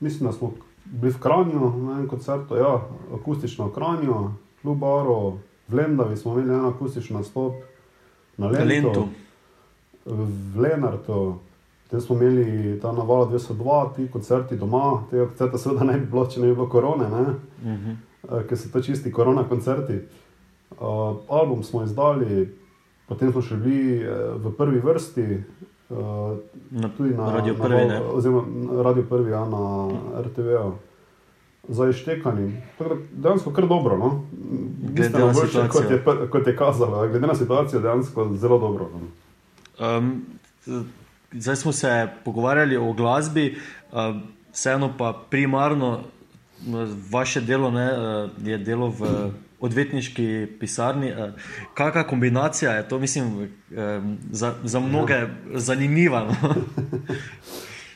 mislim, 0.00 0.30
da 0.30 0.32
smo 0.32 0.52
bili 0.84 1.12
v 1.12 1.20
Kranju 1.20 1.60
na 1.60 1.92
enem 1.92 2.08
koncertu, 2.08 2.56
ja, 2.56 2.80
akustično 3.14 3.66
v 3.66 3.74
Kranju, 3.74 4.30
Lubaro, 4.64 5.38
v 5.68 5.74
Lendavi 5.74 6.16
smo 6.16 6.32
imeli 6.32 6.54
en 6.54 6.64
akustični 6.64 7.16
nastop 7.16 7.54
na 8.36 8.46
Lendu, 8.46 9.08
v 10.04 10.60
Lenartu. 10.60 11.38
Potem 11.84 12.00
smo 12.00 12.16
imeli 12.16 12.80
ta 12.80 12.92
naval 12.92 13.28
202, 13.28 13.94
ti 13.96 14.08
koncerti 14.12 14.56
doma, 14.56 15.02
tega 15.10 15.26
koncerta 15.26 15.58
seveda 15.58 15.84
ne 15.84 15.98
bi 15.98 16.06
bilo, 16.06 16.26
če 16.26 16.40
ne 16.40 16.46
bi 16.46 16.54
bilo 16.54 16.68
korone, 16.68 17.06
uh 17.06 17.12
-huh. 17.12 17.96
uh, 18.22 18.42
ker 18.48 18.58
so 18.58 18.68
to 18.72 18.80
čisti 18.80 19.12
korona 19.12 19.44
koncerti. 19.48 19.98
Uh, 20.70 21.16
album 21.28 21.62
smo 21.62 21.82
izdali, 21.82 22.48
potem 23.10 23.32
smo 23.34 23.42
še 23.42 23.58
bili 23.58 23.98
uh, 23.98 24.36
v 24.38 24.52
prvi 24.54 24.78
vrsti, 24.84 25.26
uh, 25.90 26.38
tudi 26.96 27.16
na 27.18 27.32
Radio 27.34 27.56
Prvi, 27.58 27.82
na, 27.90 27.98
oziroma 28.14 28.82
Radio 28.86 29.04
Prvi, 29.10 29.34
ja, 29.34 29.42
na 29.50 29.64
RTV. 30.22 30.54
-u. 30.62 30.72
Za 31.68 31.86
ištekanje. 31.90 32.62
Dejansko 33.12 33.52
kar 33.52 33.66
dobro. 33.68 33.96
No? 33.98 34.08
Na 34.96 35.04
situacijo. 35.04 35.68
Kot 35.68 35.90
je, 35.90 35.98
kot 36.30 36.46
je 36.46 36.56
kazalo, 36.56 37.04
glede 37.08 37.26
na 37.26 37.34
situacijo, 37.34 37.80
dejansko 37.80 38.30
zelo 38.34 38.58
dobro. 38.58 38.88
No? 38.94 39.06
Um, 39.78 40.26
zdaj 41.32 41.56
smo 41.56 41.72
se 41.72 42.08
pogovarjali 42.24 42.76
o 42.76 42.92
glasbi, 42.92 43.58
um, 43.92 44.22
vseeno 44.52 44.90
pa 44.98 45.12
primarno 45.30 46.00
vaše 47.10 47.40
delo 47.40 47.70
ne, 47.70 47.88
je 48.42 48.58
delo 48.58 48.88
v 48.88 49.30
odvetniški 49.60 50.56
pisarni. 50.60 51.12
Kakšna 51.74 52.06
kombinacija 52.08 52.72
je 52.72 52.88
to, 52.88 52.98
mislim, 52.98 53.50
za, 54.30 54.54
za 54.64 54.80
mnoge 54.80 55.14
ja. 55.14 55.28
zanimiva? 55.54 56.24
No? 56.24 56.34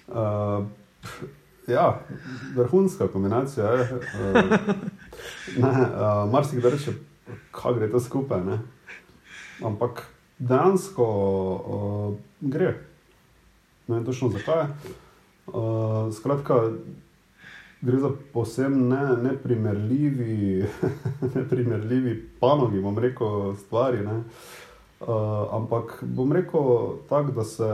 uh, 0.08 0.66
Ja, 1.66 2.00
vrhunska 2.56 3.08
kombinacija. 3.08 3.66
Je. 3.66 3.80
Uh, 3.82 4.44
uh, 5.58 6.32
Mar 6.32 6.44
si 6.44 6.56
kdo 6.56 6.70
reče, 6.70 6.92
kako 7.50 7.74
gre 7.74 7.90
to 7.90 8.00
skupaj. 8.00 8.44
Ne? 8.44 8.58
Ampak 9.64 10.06
dejansko 10.38 11.04
uh, 11.66 12.14
gre. 12.40 12.74
Ne 13.88 13.94
vem 13.94 14.04
točno 14.04 14.28
zakaj. 14.28 14.64
Uh, 15.46 16.14
skratka, 16.14 16.70
gre 17.80 17.98
za 17.98 18.10
posebno 18.32 18.96
ne, 18.96 19.30
neprimerljivi, 19.30 20.64
neprimerljivi 21.34 22.30
panogi, 22.40 22.80
bom 22.80 22.98
rekel, 22.98 23.54
stvari. 23.56 24.06
Uh, 24.06 25.08
ampak 25.50 26.04
bom 26.06 26.32
rekel 26.32 26.96
tako, 27.08 27.32
da 27.32 27.44
se, 27.44 27.64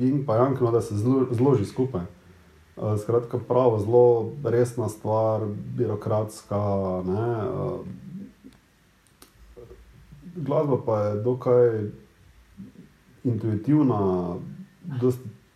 jim 0.00 0.24
pa 0.26 0.36
jankno, 0.36 0.70
da 0.70 0.80
se 0.80 0.96
zlo, 0.96 1.26
zloži 1.30 1.64
skupaj. 1.64 2.02
Skratka, 3.02 3.38
pravo, 3.48 3.78
zelo 3.78 4.32
resna 4.44 4.88
stvar, 4.88 5.40
birokratska. 5.76 6.56
Ne, 7.06 7.48
glasba 10.36 10.78
pa 10.86 11.00
je 11.00 11.22
dokaj 11.22 11.80
intuitivna, 13.24 14.34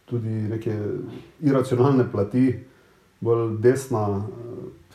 tudi 0.04 0.28
neke 0.28 0.78
iracionalne 1.40 2.04
plati, 2.12 2.59
bolj 3.25 3.57
desna 3.64 4.26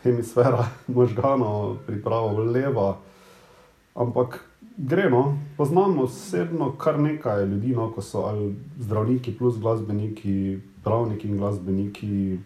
hemisfera 0.03 0.67
možganov, 0.97 1.77
pripravo 1.87 2.43
leva. 2.43 2.97
Ampak 3.95 4.39
gremo, 4.77 5.37
poznamo 5.57 6.03
osebno 6.07 6.71
kar 6.77 6.99
nekaj 6.99 7.45
ljudi, 7.45 7.75
no, 7.75 7.89
ko 7.91 8.01
so 8.01 8.23
zdravniki 8.79 9.37
plus 9.37 9.57
glasbeniki 9.59 10.59
pravniki 10.83 11.27
in 11.27 11.37
glasbeniki, 11.37 12.39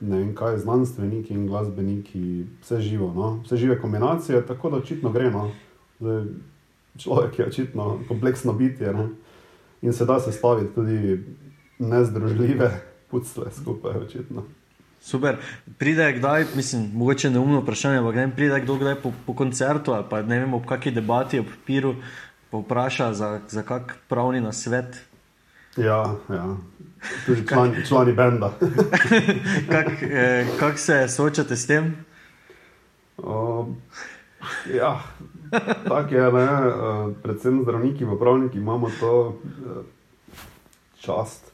ne 0.00 0.18
vem 0.18 0.34
kaj, 0.34 0.58
znanstveniki 0.58 1.34
in 1.34 1.46
glasbeniki, 1.46 2.46
vse 2.62 2.80
živo, 2.80 3.12
no? 3.14 3.40
vse 3.44 3.56
žive 3.56 3.78
kombinacije, 3.80 4.46
tako 4.46 4.70
da 4.70 4.76
očitno 4.76 5.12
gre. 5.12 5.30
No? 5.30 5.50
Zdaj, 6.00 6.24
človek 6.98 7.38
je 7.38 7.46
očitno 7.46 7.98
kompleksno 8.08 8.52
bitje 8.52 8.92
ne? 8.92 9.08
in 9.82 9.92
se 9.92 10.04
da 10.04 10.20
sestaviti 10.20 10.74
tudi 10.74 11.24
nezdružljive 11.78 12.70
pucle 13.10 13.50
skupaj. 13.50 13.92
Očitno. 14.06 14.42
Super. 15.02 15.36
Pride 15.78 16.12
kdaj, 16.12 16.44
mislim, 16.54 16.90
mogoče 16.94 17.30
neumno 17.30 17.60
vprašanje, 17.60 17.98
ampak 17.98 18.14
ne 18.14 18.30
pride 18.36 18.60
kdo 18.60 18.76
kdaj 18.78 18.94
po, 18.94 19.12
po 19.26 19.34
koncertu 19.34 19.92
ali 19.92 20.04
pa 20.10 20.22
ne 20.22 20.38
vem, 20.38 20.54
ob 20.54 20.66
kakšni 20.66 20.92
debati, 20.92 21.40
ob 21.42 21.46
piru, 21.66 21.94
pa 22.50 22.58
vpraša 22.58 23.12
za, 23.14 23.40
za 23.48 23.62
kak 23.62 23.96
pravni 24.08 24.40
nasvet. 24.40 25.02
Ja, 25.76 26.14
ja. 26.28 26.56
tudi 27.26 27.46
člani, 27.48 27.86
člani 27.86 28.12
benda. 28.12 28.52
Kako 29.72 29.90
eh, 30.02 30.46
kak 30.58 30.78
se 30.78 31.08
soočate 31.08 31.56
s 31.56 31.66
tem? 31.66 31.96
Uh, 33.18 33.66
ja, 34.74 35.02
tako 35.88 36.14
je. 36.14 36.32
Ne? 36.32 36.44
Uh, 36.44 37.12
predvsem 37.22 37.62
zdravniki, 37.62 38.06
pa 38.06 38.16
pravniki 38.20 38.58
imamo 38.58 38.90
to 39.00 39.28
uh, 39.28 39.84
čast. 41.00 41.51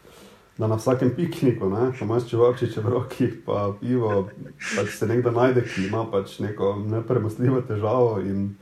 Da 0.59 0.67
na 0.67 0.75
vsakem 0.75 1.13
pikniku, 1.15 1.69
če 1.95 2.03
imaš 2.03 2.25
čevapčiče 2.27 2.83
v 2.83 2.91
roki, 2.91 3.29
pa 3.47 3.69
pivo, 3.79 4.25
pač 4.59 4.97
se 4.97 5.07
nekdo 5.07 5.31
najde, 5.31 5.63
ki 5.63 5.87
ima 5.87 6.03
pač 6.11 6.41
neko 6.43 6.73
nepremostljivo 6.83 7.63
težavo 7.69 8.17
in 8.19 8.57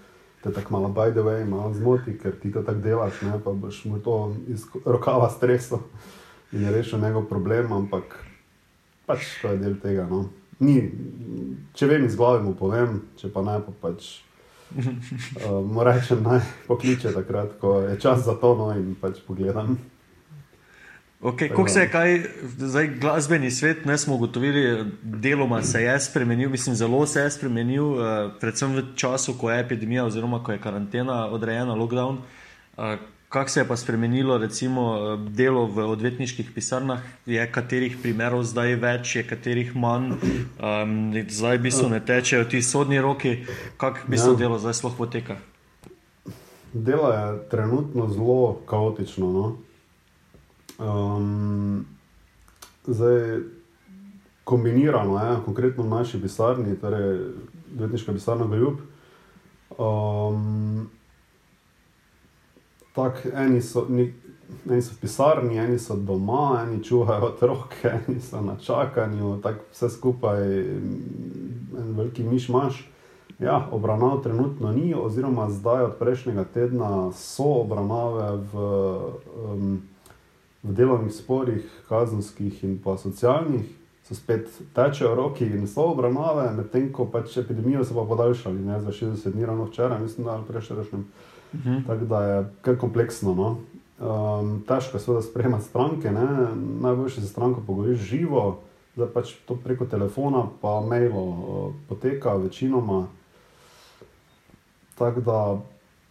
te 0.44 0.52
tako 0.52 0.76
malo, 0.76 0.90
by 0.92 1.10
the 1.10 1.24
way, 1.24 1.46
malo 1.48 1.72
zmoti, 1.74 2.18
ker 2.20 2.36
ti 2.42 2.52
to 2.52 2.62
tako 2.62 2.84
delaš, 2.84 3.22
ne? 3.24 3.40
pa 3.44 3.50
boš 3.50 3.80
mu 3.88 3.98
to 4.04 4.36
iz 4.52 4.66
rokava 4.84 5.30
stresel 5.32 5.80
in 6.52 6.62
je 6.62 6.74
rešil 6.76 7.00
njegov 7.00 7.24
problem, 7.32 7.72
ampak 7.72 8.18
pač 9.06 9.32
to 9.40 9.56
je 9.56 9.62
del 9.64 9.80
tega. 9.80 10.04
No? 10.10 10.28
Ni, 10.60 10.76
če 11.74 11.88
vem 11.88 12.04
iz 12.04 12.14
glave, 12.16 12.44
mu 12.44 12.52
povem, 12.54 13.00
če 13.16 13.32
pa 13.32 13.42
ne, 13.46 13.58
pa 13.64 13.74
pač. 13.88 14.12
Uh, 15.46 15.62
Moram 15.62 15.94
reči, 15.94 16.16
naj 16.18 16.40
pokliče 16.66 17.12
takrat, 17.14 17.52
ko 17.60 17.76
je 17.84 17.92
čas 18.02 18.24
za 18.26 18.34
to, 18.40 18.56
no 18.58 18.72
in 18.74 18.96
pač 18.98 19.20
pogledam. 19.22 19.76
Okay, 21.20 21.48
Kako 21.48 21.68
se 21.68 21.80
je 21.80 21.90
kaj, 21.90 22.20
zdaj 22.58 22.88
glasbeni 23.00 23.50
svet, 23.50 23.84
ne 23.84 23.98
smo 23.98 24.14
ugotovili, 24.14 24.84
deloma 25.02 25.62
se 25.62 25.82
je 25.82 26.00
spremenil, 26.00 26.50
mislim, 26.50 26.74
zelo 26.76 27.06
se 27.06 27.20
je 27.20 27.30
spremenil, 27.30 27.84
uh, 27.84 27.98
predvsem 28.40 28.76
v 28.76 28.82
času, 28.94 29.34
ko 29.38 29.50
je 29.50 29.60
epidemija 29.60 30.04
oziroma 30.04 30.42
ko 30.44 30.52
je 30.52 30.58
karantena 30.58 31.26
odrejena, 31.26 31.74
lockdown. 31.74 32.18
Uh, 32.76 32.84
Kako 33.28 33.50
se 33.50 33.60
je 33.60 33.68
pa 33.68 33.76
spremenilo, 33.76 34.38
recimo, 34.38 35.16
delo 35.16 35.66
v 35.66 35.82
odvetniških 35.90 36.50
pisarnah, 36.54 37.02
je 37.26 37.42
katerih 37.52 37.96
primerov 38.02 38.44
zdaj 38.46 38.76
več, 38.78 39.16
je 39.16 39.24
katerih 39.26 39.74
manj, 39.76 40.12
um, 40.62 41.10
zdaj 41.28 41.58
v 41.58 41.62
bistvu 41.66 41.88
ne 41.90 42.00
tečejo 42.00 42.44
ti 42.44 42.62
sodni 42.62 43.00
roki, 43.02 43.42
kako 43.76 44.06
bi 44.06 44.18
se 44.18 44.30
ja. 44.30 44.36
delo 44.38 44.58
zdaj 44.62 44.78
sploh 44.78 44.94
poteka? 44.94 45.36
Delo 46.72 47.10
je 47.12 47.48
trenutno 47.50 48.06
zelo 48.14 48.60
kaotično. 48.66 49.32
No? 49.32 49.44
Um, 50.78 51.86
zdaj, 52.86 53.40
kombinirano, 54.44 55.18
je, 55.18 55.36
konkretno 55.44 55.84
v 55.84 55.88
naši 55.88 56.22
pisarni, 56.22 56.76
torej 56.76 57.18
Dvetniška 57.72 58.12
pisarna 58.12 58.56
Ljub. 58.56 58.74
Um, 59.78 60.90
tak, 62.94 63.26
eni, 63.34 63.62
so, 63.62 63.86
ni, 63.88 64.14
eni 64.70 64.82
so 64.82 64.94
v 64.94 65.00
pisarni, 65.00 65.58
eni 65.58 65.78
so 65.78 65.96
doma, 65.96 66.66
eni 66.66 66.84
čuvajo 66.84 67.32
otroke, 67.32 67.90
eni 68.08 68.20
so 68.20 68.40
na 68.40 68.56
čakanju, 68.56 69.40
tako 69.42 69.64
vse 69.72 69.88
skupaj, 69.88 70.44
en 70.44 71.96
veliki 71.96 72.22
miš 72.22 72.48
imaš. 72.48 72.90
Ja, 73.38 73.68
obravnav 73.72 74.22
trenutno 74.22 74.72
ni, 74.72 74.94
oziroma 74.94 75.50
zdaj 75.50 75.82
od 75.82 75.98
prejšnjega 75.98 76.44
tedna 76.44 77.12
so 77.12 77.60
obravnave 77.64 78.36
v. 78.52 78.72
Um, 79.44 79.82
v 80.66 80.74
delovnih 80.74 81.14
sporih, 81.14 81.64
kazenskih 81.88 82.64
in 82.64 82.78
pa 82.84 82.96
socialnih, 82.98 83.66
so 84.08 84.14
spet 84.14 84.50
tečejo 84.74 85.14
roki 85.14 85.46
in 85.46 85.66
so 85.66 85.88
obravnave, 85.90 86.50
medtem 86.54 86.92
ko 86.92 87.08
pač 87.10 87.36
epidemijo 87.42 87.84
so 87.84 87.94
pa 87.94 88.04
podaljšali 88.06 88.62
ne, 88.62 88.80
za 88.80 88.92
60 88.94 89.32
dni, 89.34 89.46
ravno 89.46 89.64
včeraj, 89.64 90.00
mislim, 90.00 90.26
da 90.26 90.32
ali 90.32 90.44
prejšnjim. 90.48 91.06
Uh 91.52 91.60
-huh. 91.60 91.86
Tako 91.86 92.04
da 92.04 92.22
je 92.24 92.44
kar 92.62 92.78
kompleksno. 92.78 93.34
No. 93.34 93.56
Um, 93.98 94.62
težko 94.68 94.96
je 94.96 95.00
seveda 95.00 95.22
sprejemati 95.22 95.64
stranke, 95.64 96.10
ne. 96.10 96.26
najboljše 96.80 97.20
se 97.20 97.26
stranko 97.26 97.60
pogovoriš 97.66 97.98
živo, 97.98 98.58
zdaj 98.94 99.08
pač 99.08 99.32
to 99.46 99.56
preko 99.56 99.84
telefona, 99.84 100.46
pa 100.60 100.80
mailo 100.80 101.22
uh, 101.22 101.74
poteka 101.88 102.34
večinoma. 102.34 103.06
Tako 104.94 105.20
da 105.20 105.58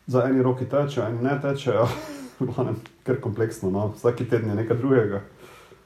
za 0.08 0.24
eni 0.24 0.44
roki 0.44 0.66
tečejo, 0.66 1.08
eni 1.08 1.24
ne 1.24 1.42
tečejo. 1.42 1.88
glavnem, 2.40 2.76
kar 3.04 3.20
kompleksno. 3.22 3.70
No. 3.70 3.94
Vsak 3.96 4.24
teden 4.30 4.50
je 4.50 4.56
nekaj 4.56 4.78
drugega. 4.78 5.22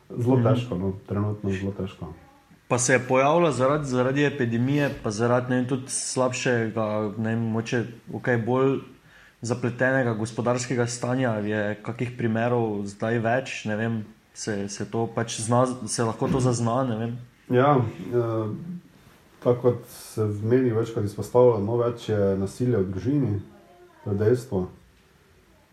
zelo 0.09 0.39
težko, 0.43 0.77
no, 0.77 0.93
trenutno 1.07 1.51
zelo 1.51 1.71
težko. 1.77 2.13
Pa 2.69 2.77
se 2.77 2.93
je 2.93 2.99
pojavila 3.07 3.51
zaradi, 3.51 3.85
zaradi 3.85 4.25
epidemije, 4.25 4.89
pa 5.03 5.11
zaradi 5.11 5.53
ne, 5.53 5.67
tudi 5.67 5.89
slabšega, 5.89 7.13
ne 7.17 7.35
moče, 7.35 7.83
okay, 8.13 8.37
bolj 8.45 8.79
zapletenega 9.41 10.13
gospodarskega 10.13 10.85
stanja. 10.87 11.33
Je 11.45 11.79
kakih 11.85 12.13
primerov 12.17 12.85
zdaj 12.85 13.19
več, 13.25 13.55
ne 13.65 13.75
vem, 13.75 14.01
se, 14.33 14.67
se 14.69 14.85
to 14.91 15.07
pač 15.15 15.39
zna, 15.41 15.65
se 15.87 16.03
lahko 16.03 16.29
to 16.29 16.39
zazna. 16.39 16.83
Ja, 17.49 17.77
uh, 17.77 18.51
tako 19.43 19.61
kot 19.61 19.87
se 19.89 20.25
v 20.25 20.53
meni 20.53 20.73
večkrat 20.75 21.05
izpostavlja, 21.05 21.57
no 21.65 21.79
več 21.81 22.09
je 22.09 22.35
nasilja 22.37 22.83
v 22.83 22.91
družini, 22.93 23.39
to 24.03 24.13
je 24.13 24.21
dejstvo. 24.21 24.67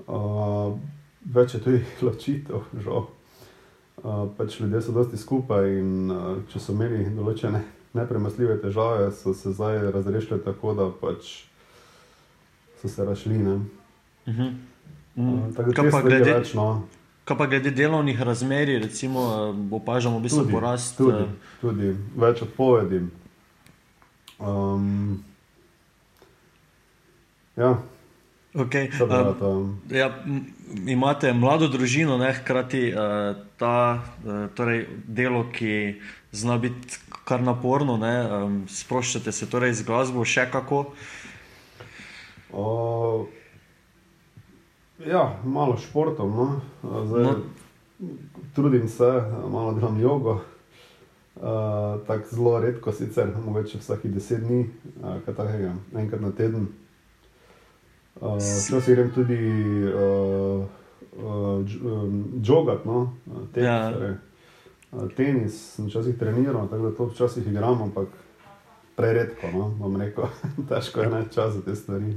Uh, 0.04 0.76
več 1.24 1.54
je 1.56 1.60
tudi 1.64 1.84
ločitev, 2.06 2.66
žal. 2.84 3.08
Uh, 3.96 4.28
pač 4.36 4.60
ljudje 4.60 4.82
so 4.84 4.92
dosti 4.92 5.16
skupaj 5.16 5.70
in 5.78 6.12
uh, 6.12 6.26
če 6.52 6.60
so 6.60 6.74
imeli 6.76 7.06
določene 7.16 7.62
nepremasljive 7.96 8.58
težave, 8.60 9.08
so 9.16 9.32
se 9.34 9.54
zdaj 9.56 9.90
razrešili 9.94 10.42
tako, 10.44 10.74
da 10.76 10.90
pač 11.00 11.48
so 12.82 12.90
se 12.92 13.04
rašli. 13.04 13.40
Uh 13.40 13.62
-huh. 14.26 14.52
uh, 15.16 15.74
kaj, 15.74 15.90
pa 15.90 16.02
glede, 16.02 16.32
več, 16.34 16.52
no. 16.54 16.84
kaj 17.24 17.38
pa 17.38 17.46
glede 17.46 17.70
delovnih 17.70 18.20
razmerij, 18.20 18.78
recimo, 18.78 19.20
opažamo 19.70 20.18
v 20.18 20.22
bistvu 20.22 20.44
tudi, 20.44 20.52
porast? 20.52 20.96
Tudi, 20.96 21.24
tudi 21.60 21.96
več 22.16 22.42
odpovedi. 22.42 23.00
Um, 24.38 25.24
ja. 27.56 27.78
Okay. 28.56 28.88
Um, 29.40 29.80
ja, 29.90 30.24
imate 30.86 31.32
mlado 31.36 31.68
družino, 31.68 32.16
ne 32.16 32.30
hkrati 32.32 32.88
uh, 32.88 33.36
ta 33.60 34.00
uh, 34.00 34.46
torej 34.56 34.86
delo, 35.04 35.44
ki 35.52 36.00
zna 36.32 36.56
biti 36.58 36.96
kar 37.28 37.42
naporno, 37.44 37.98
ne, 38.00 38.14
um, 38.24 38.56
sproščate 38.68 39.32
se 39.32 39.48
torej 39.52 39.74
z 39.76 39.84
glasbo, 39.84 40.24
še 40.24 40.46
kako. 40.48 40.86
Uh, 42.56 43.28
ja, 45.04 45.26
malo 45.44 45.76
športom. 45.76 46.32
No. 46.32 46.48
Zdaj, 46.80 47.28
no. 47.28 47.36
Trudim 48.56 48.88
se, 48.88 49.10
malo 49.52 49.76
delam 49.76 50.00
jogo. 50.00 50.40
Uh, 51.36 52.00
tako 52.08 52.32
zelo 52.32 52.56
redko, 52.64 52.92
sicer 52.96 53.28
mogoče 53.36 53.82
vsake 53.82 54.08
deset 54.08 54.40
dni, 54.40 54.64
uh, 55.02 55.18
kaj 55.26 55.36
takega, 55.36 55.76
enkrat 55.92 56.24
na 56.24 56.32
teden. 56.32 56.70
Včasih 58.20 58.92
uh, 58.92 58.96
grem 58.96 59.10
tudi 59.14 59.38
uh, 59.92 60.64
uh, 61.22 61.64
jogat, 62.42 62.84
no? 62.84 63.12
tenis, 63.54 63.66
ja. 63.66 63.92
torej, 63.92 64.14
uh, 64.92 65.10
tenis, 65.16 65.78
včasih 65.78 66.18
treniram, 66.18 66.68
tako 66.68 66.88
da 66.88 66.96
to 66.96 67.06
včasih 67.06 67.46
igram, 67.46 67.82
ampak 67.82 68.08
preredko, 68.96 69.50
no? 69.52 69.68
bom 69.78 70.00
rekel, 70.00 70.24
težko 70.68 71.00
je 71.00 71.10
najti 71.10 71.34
čas 71.34 71.54
za 71.54 71.62
te 71.62 71.76
stvari. 71.76 72.14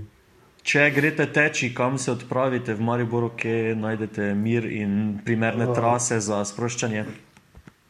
Če 0.63 0.89
greste 0.95 1.25
teči, 1.33 1.73
kam 1.75 1.97
se 1.97 2.11
odpravite 2.11 2.73
v 2.75 2.83
Mariboru, 2.83 3.31
kje 3.35 3.75
najdete 3.79 4.33
mir 4.35 4.67
in 4.67 5.19
primerne 5.25 5.69
uh, 5.69 5.75
trase 5.75 6.19
za 6.23 6.43
sproščanje? 6.45 7.05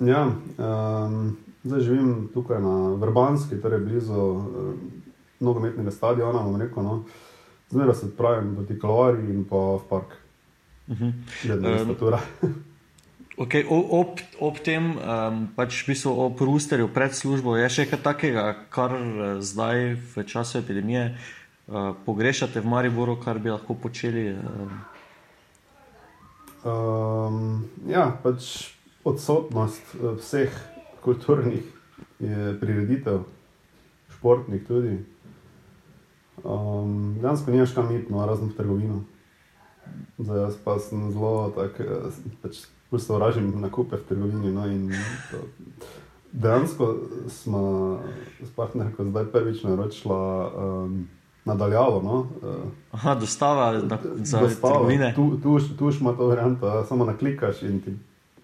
Ja, 0.06 0.28
um, 0.30 1.38
zdaj 1.64 1.82
živim 1.82 2.30
tukaj 2.34 2.62
na 2.62 2.76
Vrbanski, 3.02 3.58
torej 3.62 3.82
blizu 3.84 4.14
uh, 4.16 4.70
nogometnega 5.40 5.92
stadiona. 5.92 6.46
Rekel, 6.62 6.86
no. 6.86 7.02
Zmeraj 7.70 7.96
se 7.96 8.06
odpravim 8.06 8.56
proti 8.56 8.80
Kalvari 8.80 9.30
in 9.30 9.46
pa 9.46 9.56
v 9.56 9.82
park. 9.90 10.18
Uh 10.88 10.98
-huh. 10.98 11.14
um, 11.90 11.96
okay, 13.38 13.66
ob, 13.70 14.08
ob 14.40 14.60
tem, 14.60 14.98
um, 14.98 15.48
pač 15.56 15.84
v 15.84 15.88
bistvu 15.88 16.12
ob 16.26 16.42
Rusterju 16.42 16.88
pred 16.88 17.16
službo, 17.16 17.56
je 17.56 17.70
še 17.70 17.86
kaj 17.86 18.02
takega, 18.02 18.56
kar 18.70 18.92
uh, 18.94 19.42
zdaj 19.42 19.96
v 20.16 20.24
času 20.24 20.58
epidemije 20.58 21.18
uh, 21.68 21.94
pogrešate 22.06 22.62
v 22.62 22.66
Mariboru, 22.66 23.16
kar 23.16 23.40
bi 23.40 23.50
lahko 23.50 23.74
počeli? 23.74 24.34
Uh... 24.34 24.72
Um, 26.66 27.70
ja, 27.88 28.18
pač 28.24 28.74
odsotnost 29.04 29.82
eh, 29.96 30.16
vseh 30.20 30.52
kulturnih 31.02 31.64
prireditev, 32.60 33.24
športnih 34.10 34.68
tudi. 34.68 34.98
Um, 36.44 37.16
Dejansko 37.22 37.52
nimaš 37.52 37.74
kam 37.74 37.96
iti, 37.96 38.14
no, 38.14 38.26
razen 38.26 38.50
v 38.50 38.58
trgovino. 38.58 39.04
Zdaj 40.18 40.42
jaz 40.42 40.58
pa 40.64 40.80
sem 40.80 41.12
zelo 41.12 41.50
tak, 41.56 41.80
eh, 41.80 42.12
pač 42.42 42.66
ustvarjam 42.92 43.62
nakupe 43.62 43.98
v 43.98 44.06
trgovini. 44.10 44.52
No, 44.52 44.66
dejansko 46.32 46.96
smo 47.28 47.62
s 48.44 48.52
partnerjem 48.56 49.10
zdaj 49.10 49.26
prvič 49.26 49.64
naročila 49.64 50.52
um, 50.54 51.08
nadaljavo. 51.46 52.02
No, 52.04 52.20
uh, 52.20 52.70
Aha, 52.92 53.16
dostava 53.16 53.72
na, 53.72 53.98
za 54.24 54.40
dostava, 54.40 54.74
trgovine. 54.74 55.14
Tu, 55.16 55.40
tu, 55.44 55.60
tu 55.78 55.90
imaš 55.90 56.18
to 56.18 56.28
varianto, 56.28 56.86
samo 56.86 57.06
naklikaš 57.06 57.64
in 57.64 57.82
ti 57.82 57.98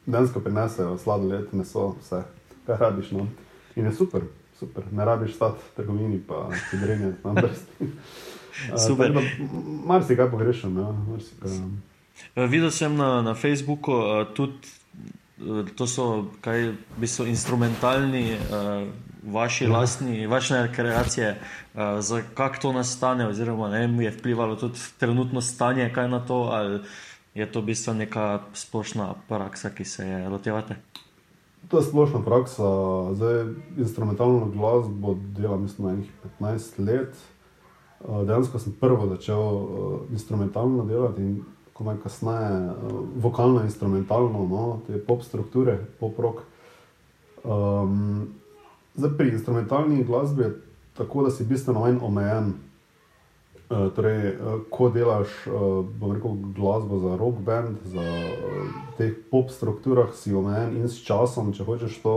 dejansko 0.05 0.39
prinesejo 0.39 0.97
sladoled, 0.97 1.47
meso, 1.51 1.95
vse, 2.01 2.23
kar 2.65 2.79
rabiš. 2.79 3.11
No. 3.11 3.27
In 3.75 3.85
je 3.85 3.93
super, 3.93 4.21
super. 4.59 4.83
ne 4.91 5.05
rabiš 5.05 5.35
stati 5.35 5.59
v 5.59 5.75
trgovini, 5.75 6.21
pa 6.27 6.49
si 6.69 6.77
grenje 6.77 7.13
na 7.23 7.31
vrsti. 7.31 7.91
Super. 8.87 9.11
Mar 9.85 10.03
si 10.03 10.15
kaj 10.15 10.31
pogrešam. 10.31 10.77
Ja, 10.77 10.89
uh, 10.89 12.49
videl 12.49 12.71
sem 12.71 12.95
na, 12.95 13.21
na 13.21 13.33
Facebooku 13.35 13.91
uh, 13.91 14.23
tudi, 14.33 14.71
uh, 15.43 15.67
to 15.75 15.87
so, 15.87 16.31
kaj, 16.41 16.71
so 17.07 17.25
instrumentalni. 17.25 18.37
Uh, 18.49 18.87
Vaši 19.25 19.65
ja. 19.65 19.71
lastni, 19.71 20.27
vaše 20.29 20.67
kreacije, 20.75 21.31
uh, 21.73 21.81
za 21.99 22.21
kako 22.33 22.57
to 22.61 22.71
nastane, 22.73 23.25
oziroma 23.27 23.69
ne, 23.69 24.03
je 24.03 24.11
vplivalo 24.11 24.55
tudi 24.55 24.79
trenutno 24.99 25.41
stanje, 25.41 25.89
kaj 25.93 26.09
na 26.09 26.19
to, 26.25 26.35
ali 26.53 26.79
je 27.33 27.51
to 27.51 27.61
v 27.61 27.65
bistvu 27.65 27.93
neka 27.93 28.43
splošna 28.53 29.15
praksa, 29.27 29.69
ki 29.69 29.85
se 29.85 30.05
je 30.07 30.29
lotevate? 30.29 30.75
To 31.69 31.77
je 31.77 31.83
splošna 31.83 32.21
praksa. 32.25 32.63
Zdaj, 33.13 33.45
instrumentalno 33.77 34.49
glasbo 34.53 35.15
delam, 35.37 35.61
mislim, 35.61 36.05
15 36.39 36.79
let. 36.79 37.15
Eh, 38.09 38.25
dejansko 38.25 38.59
sem 38.59 38.73
prvo 38.79 39.07
začel 39.07 39.39
uh, 39.39 39.99
instrumentalno 40.11 40.85
delati 40.85 41.21
in 41.21 41.43
komaj 41.73 41.95
kasneje 42.03 42.69
uh, 42.69 42.99
vokalno 43.15 43.63
instrumentalno, 43.63 44.47
no, 44.47 44.79
te 44.87 44.99
pop 44.99 45.23
strukture, 45.23 45.79
pop 45.99 46.19
rock. 46.19 46.43
Um, 47.43 48.27
zdaj, 48.95 49.17
pri 49.17 49.29
instrumentalni 49.29 50.03
glasbi 50.03 50.43
je 50.43 50.61
tako, 50.97 51.23
da 51.23 51.31
si 51.31 51.45
bistveno 51.45 51.79
manj 51.79 51.97
omejen. 52.01 52.53
Uh, 53.65 53.87
torej, 53.95 54.35
uh, 54.37 54.59
ko 54.69 54.91
delaš 54.93 55.31
uh, 55.49 55.85
rekel, 56.13 56.35
glasbo 56.53 56.99
za 57.01 57.15
rock 57.17 57.39
band, 57.41 57.79
za 57.89 58.01
uh, 58.01 58.67
te 58.97 59.09
pop 59.31 59.49
strukturah, 59.49 60.13
si 60.13 60.33
omejen 60.37 60.75
in 60.77 60.85
s 60.85 61.01
časom, 61.01 61.49
če 61.53 61.65
hočeš 61.65 61.97
to 62.03 62.15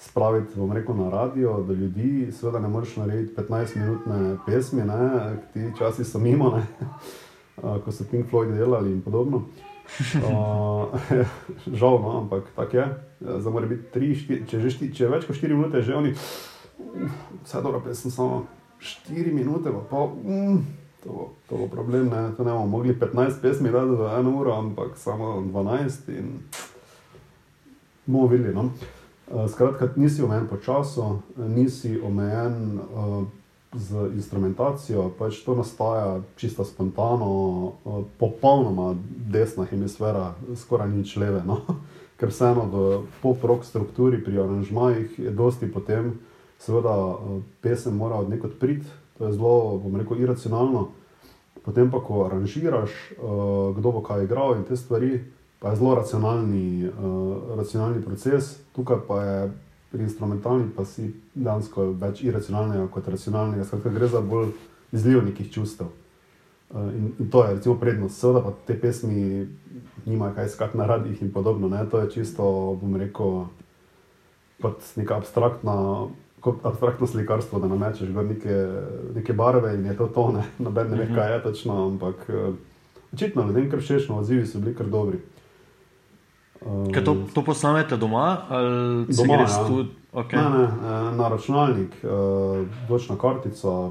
spraviti 0.00 0.56
rekel, 0.72 0.96
na 0.96 1.10
radio 1.10 1.60
do 1.60 1.72
ljudi, 1.72 2.32
seveda 2.32 2.60
ne 2.64 2.68
moreš 2.68 2.96
narediti 2.96 3.36
15-minutne 3.36 4.36
pesmi, 4.46 4.84
ne? 4.84 5.36
ti 5.52 5.68
časi 5.78 6.04
so 6.04 6.18
mimo, 6.18 6.48
uh, 6.56 7.76
ko 7.84 7.92
so 7.92 8.04
Pink 8.10 8.30
Floyd 8.30 8.56
delali 8.56 8.92
in 8.92 9.02
podobno. 9.02 9.44
Uh, 10.16 10.96
žal, 11.78 12.00
no, 12.02 12.18
ampak 12.24 12.48
tako 12.56 12.76
je. 12.76 12.88
Zdaj 13.20 13.52
mora 13.52 13.66
biti 13.66 13.98
3, 13.98 14.48
če, 14.48 14.92
če 14.92 15.08
več 15.08 15.28
kot 15.28 15.36
4 15.36 15.56
minute, 15.56 15.82
že 15.82 15.94
oni, 15.94 16.12
vse 17.44 17.60
dobro, 17.60 17.84
pesem 17.84 18.10
samo. 18.10 18.46
4 18.78 19.32
minute, 19.32 19.70
pa 19.90 20.06
mm, 20.06 20.66
to, 21.04 21.30
to 21.48 21.56
bo 21.56 21.68
problem. 21.68 22.08
Ne, 22.08 22.36
to 22.36 22.44
ne 22.44 22.52
bomo 22.52 22.66
mogli 22.66 22.94
15 22.94 23.40
pesmi 23.42 23.70
dati 23.70 23.96
za 23.96 24.16
eno 24.18 24.30
uro, 24.40 24.52
ampak 24.52 24.96
samo 24.96 25.40
12 25.40 26.08
in 26.08 26.38
bomo 28.06 28.26
videli. 28.26 28.54
No? 28.54 28.70
Uh, 29.30 29.50
skratka, 29.50 29.88
nisi 29.96 30.22
omejen 30.22 30.46
po 30.46 30.56
času, 30.56 31.18
nisi 31.36 32.00
omejen 32.00 32.78
uh, 32.78 33.24
z 33.72 34.08
instrumentacijo, 34.14 35.10
pač 35.18 35.42
to 35.44 35.54
nastaja 35.54 36.20
čisto 36.36 36.64
spontano, 36.64 37.26
uh, 37.84 38.04
popolnoma 38.18 38.94
desna 39.08 39.64
hemisfera, 39.64 40.34
skoraj 40.56 40.90
nič 40.90 41.16
leve. 41.16 41.42
No? 41.46 41.60
Ker 42.18 42.30
vseeno 42.32 42.64
v 42.72 43.02
pop-rock 43.20 43.64
strukturi 43.64 44.22
pri 44.24 44.38
aranžmajih 44.40 45.18
je 45.18 45.30
dosti 45.30 45.68
potem 45.68 46.14
seveda 46.58 46.94
eh, 46.96 47.40
pesem 47.60 47.96
mora 47.96 48.16
od 48.16 48.30
nekod 48.30 48.58
priti, 48.60 48.86
to 49.18 49.26
je 49.26 49.32
zelo, 49.32 49.78
bom 49.78 49.96
rekel, 49.96 50.20
iracionalno. 50.20 50.88
Potem 51.64 51.90
pa, 51.90 51.98
ko 51.98 52.24
aranžiraš, 52.28 52.92
uh, 53.18 53.74
kdo 53.74 53.90
bo 53.96 54.00
kaj 54.04 54.22
igral 54.22 54.54
in 54.54 54.62
te 54.62 54.76
stvari, 54.76 55.24
pa 55.58 55.72
je 55.72 55.80
zelo 55.80 55.94
racionalni, 55.98 56.86
uh, 56.86 57.56
racionalni 57.58 58.04
proces, 58.04 58.52
tukaj 58.76 59.00
pa 59.08 59.22
je 59.24 59.38
pri 59.90 60.04
instrumentalni, 60.06 60.68
pa 60.76 60.84
si 60.84 61.08
dejansko 61.34 61.88
več 61.98 62.22
iracionalnega 62.22 62.86
kot 62.94 63.08
racionalnega, 63.08 63.64
skratka, 63.66 63.90
gre 63.90 64.08
za 64.12 64.20
bolj 64.20 64.52
izliv 64.94 65.24
nekih 65.26 65.50
čustev. 65.50 65.90
In, 66.74 67.12
in 67.18 67.30
to 67.30 67.44
je 67.44 67.54
recimo 67.54 67.74
prednost, 67.78 68.20
seveda 68.20 68.42
pa 68.42 68.52
te 68.66 68.74
pesmi 68.80 69.46
nimajo 70.06 70.34
kaj 70.34 70.48
skakati 70.48 70.78
na 70.78 70.86
radijih 70.86 71.22
in 71.22 71.32
podobno. 71.32 71.68
Ne? 71.68 71.82
To 71.90 71.98
je 71.98 72.10
čisto, 72.10 72.44
bom 72.80 72.96
rekel, 72.96 73.44
kot 74.62 74.82
neka 74.96 75.16
abstraktna. 75.16 76.06
Kot 76.46 76.62
abstraktno 76.62 77.06
slikarstvo, 77.10 77.58
da 77.58 77.66
namečeš 77.66 78.12
neke, 78.14 78.56
neke 79.18 79.34
barve 79.34 79.72
in 79.74 79.86
je 79.86 79.96
to 79.98 80.06
tone, 80.14 80.44
noben 80.62 80.92
ne 80.94 81.00
ve, 81.00 81.06
kaj 81.14 81.32
je 81.32 81.42
točno, 81.42 81.78
ampak 81.86 82.28
uh, 82.30 82.54
očitno 83.12 83.46
ljudem 83.48 83.66
kar 83.70 83.82
všeč, 83.82 84.06
odzivi 84.14 84.46
so 84.46 84.62
bili 84.62 84.76
kar 84.78 84.86
dobri. 84.86 85.18
Um, 86.66 86.92
Kaj 86.92 87.04
to, 87.04 87.16
to 87.34 87.42
posnamete 87.44 87.96
doma 87.96 88.46
ali 88.48 89.06
doma? 89.08 89.34
Ja. 89.34 89.66
Tudi, 89.66 89.88
okay. 90.12 90.36
ne, 90.36 90.58
ne, 90.58 90.64
eh, 90.64 91.16
na 91.16 91.28
računalnik, 91.28 91.98
dočna 92.88 93.14
uh, 93.14 93.20
kartica 93.20 93.90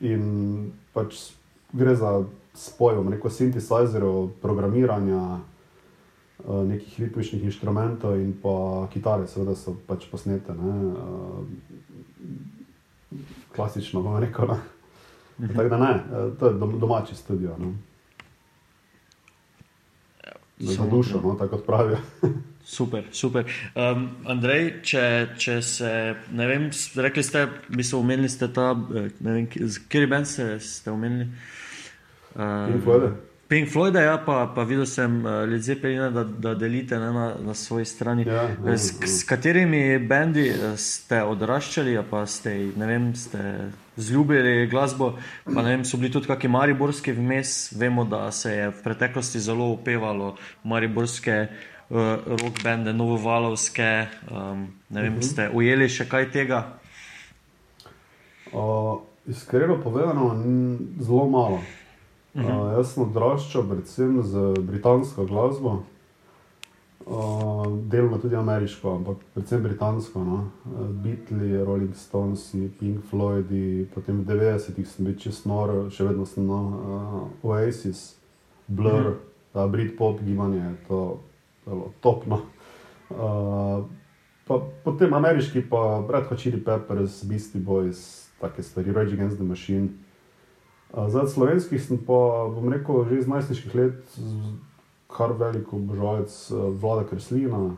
in 0.00 0.72
pač 0.94 1.32
gre 1.72 1.94
za 1.96 2.22
spoj, 2.54 3.02
rekel 3.10 3.30
sintetizerov, 3.30 4.30
programiranja 4.42 5.22
uh, 5.36 6.64
nekih 6.68 7.00
ritmičnih 7.00 7.44
inštrumentov 7.44 8.16
in 8.16 8.32
pa 8.42 8.86
kitare, 8.92 9.28
seveda 9.28 9.54
so 9.54 9.76
pač 9.86 10.08
posnete. 10.10 10.56
Ne, 10.56 10.76
uh, 10.94 11.95
klasično, 13.54 14.02
bomo 14.02 14.20
rekel. 14.20 14.44
Uh 14.44 14.56
-huh. 15.38 15.56
Tako 15.56 15.68
da 15.68 15.78
ne, 15.78 16.04
to 16.40 16.46
je 16.46 16.54
domači 16.78 17.14
studio. 17.14 17.56
Ne 17.58 17.72
za 20.58 20.86
dušo, 20.86 21.20
no, 21.20 21.34
tako 21.34 21.56
pravijo. 21.58 21.98
super, 22.76 23.04
super. 23.12 23.44
Um, 23.74 24.08
Andrej, 24.26 24.72
če, 24.82 25.28
če 25.38 25.60
se, 25.62 25.92
ne 26.32 26.46
vem, 26.46 26.70
rekli 26.94 27.22
ste, 27.22 27.46
mi 27.68 27.84
smo 27.84 28.00
omenili, 28.00 28.28
ste 28.28 28.48
ta, 28.52 28.72
eh, 28.94 29.10
ne 29.20 29.32
vem, 29.32 29.48
kjer 29.88 30.08
bend 30.10 30.28
ste 30.60 30.90
omenili? 30.90 31.28
Um, 32.34 32.72
Pink 32.72 32.84
Floyd, 32.84 33.10
ja, 34.00 34.18
pa, 34.26 34.52
pa 34.54 34.62
videl 34.62 34.86
sem 34.86 35.24
uh, 35.24 35.30
eh, 35.30 35.46
ljudi, 35.46 35.74
da, 36.14 36.24
da 36.24 36.54
delite 36.54 36.98
ne, 36.98 37.12
na, 37.12 37.34
na 37.46 37.54
svoji 37.54 37.84
strani. 37.84 38.24
Ja, 38.26 38.50
ja, 38.66 38.78
s, 38.78 38.98
s 39.06 39.22
katerimi 39.24 39.98
bendi 39.98 40.48
eh, 40.48 40.76
ste 40.76 41.22
odraščali, 41.22 41.94
pa 42.10 42.24
ste, 42.26 42.72
vem, 42.76 43.14
ste 43.14 43.70
zljubili 43.96 44.66
glasbo, 44.66 45.12
pa 45.44 45.62
vem, 45.62 45.84
so 45.84 45.96
bili 45.96 46.10
tudi 46.12 46.26
kakšni 46.26 46.50
mariborski 46.50 47.14
vmes. 47.14 47.72
Vemo, 47.78 48.04
da 48.04 48.32
se 48.32 48.52
je 48.52 48.68
v 48.68 48.82
preteklosti 48.82 49.40
zelo 49.40 49.70
upevalo 49.78 50.34
mariborske 50.64 51.38
uh, 51.46 52.02
rock 52.26 52.62
bende, 52.64 52.92
novovalovske. 52.92 54.06
Um, 54.26 54.68
ne 54.90 55.02
vem, 55.02 55.12
uh 55.12 55.18
mhm. 55.18 55.22
-huh. 55.22 55.32
ste 55.32 55.50
ujeli 55.54 55.88
še 55.88 56.08
kaj 56.08 56.30
tega? 56.32 56.64
Uh, 58.52 58.98
iskreno 59.28 59.78
povedano, 59.82 60.34
zelo 60.98 61.30
malo. 61.30 61.62
Uh 62.36 62.42
-huh. 62.42 62.76
jaz 62.76 62.92
sem 62.92 63.02
odraščal 63.02 63.62
predvsem 63.68 64.22
z 64.22 64.54
britansko 64.60 65.24
glasbo, 65.24 65.82
uh, 67.06 67.66
delno 67.88 68.18
tudi 68.18 68.36
ameriško, 68.36 68.90
ampak 68.96 69.16
predvsem 69.34 69.62
britansko. 69.62 70.24
No? 70.24 70.50
Uh, 70.64 70.88
Beatles, 70.90 71.66
Rolling 71.66 71.94
Stones, 71.96 72.54
Pink 72.80 73.04
Floyd, 73.10 73.46
potem 73.94 74.20
v 74.20 74.26
90-ih 74.26 74.86
sem 74.88 75.04
bil 75.04 75.16
čez 75.16 75.44
nor, 75.46 75.88
še 75.90 76.04
vedno 76.04 76.26
sem 76.26 76.46
na 76.46 76.60
uh, 76.60 77.28
Oasis, 77.42 78.16
Blur, 78.68 79.00
uh 79.00 79.06
-huh. 79.06 79.16
ta 79.52 79.66
Britpop 79.66 80.20
gibanje, 80.20 80.74
to 80.88 81.18
je 81.66 81.72
topno. 82.00 82.40
Uh, 83.10 83.84
pa, 84.46 84.60
potem 84.84 85.14
ameriški, 85.14 85.60
pa 85.70 86.04
Red 86.10 86.26
Hot 86.26 86.38
Chili 86.38 86.64
Peppers, 86.64 87.24
Beastie 87.24 87.60
Boys, 87.60 88.28
take 88.40 88.62
stvari, 88.62 88.92
Rage 88.92 89.14
Against 89.14 89.36
the 89.36 89.44
Machine. 89.44 89.88
Zdaj, 90.96 91.26
slovenskih 91.28 91.82
sem 91.82 91.98
pa, 92.00 92.48
bom 92.48 92.72
rekel, 92.72 93.04
že 93.04 93.18
iz 93.20 93.26
najstniških 93.28 93.74
let 93.76 94.18
kar 95.12 95.32
velik 95.36 95.72
obožavec 95.72 96.32
vlada 96.80 97.04
Kreslina, 97.08 97.76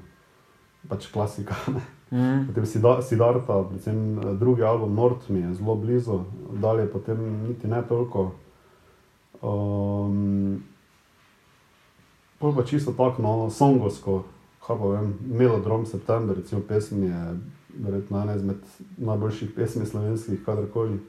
pač 0.89 1.11
klasika. 1.13 1.59
Mm. 2.09 2.47
Potem 2.49 2.65
Sidarta, 3.05 3.65
predvsem 3.69 4.17
drugi 4.41 4.63
album 4.65 4.95
Nord 4.97 5.27
mi 5.29 5.41
je 5.41 5.55
zelo 5.55 5.75
blizu, 5.77 6.23
dalje 6.57 6.87
potem 6.89 7.19
niti 7.49 7.69
ne 7.69 7.83
toliko. 7.89 8.31
Um, 9.43 10.63
Pol 12.39 12.55
pa 12.57 12.65
čisto 12.65 12.95
tako, 12.97 13.23
no, 13.23 13.51
songovsko, 13.51 14.23
kaj 14.65 14.79
pa 14.81 14.89
vem, 14.95 15.13
Melodrom 15.21 15.85
September, 15.87 16.37
recimo 16.37 16.63
pesem 16.69 17.03
je 17.03 17.37
verjetno 17.77 18.23
ena 18.23 18.35
izmed 18.41 18.65
najboljših 18.97 19.53
pesmi 19.53 19.87
slovenskih, 19.87 20.41
kadarkoli. 20.45 21.01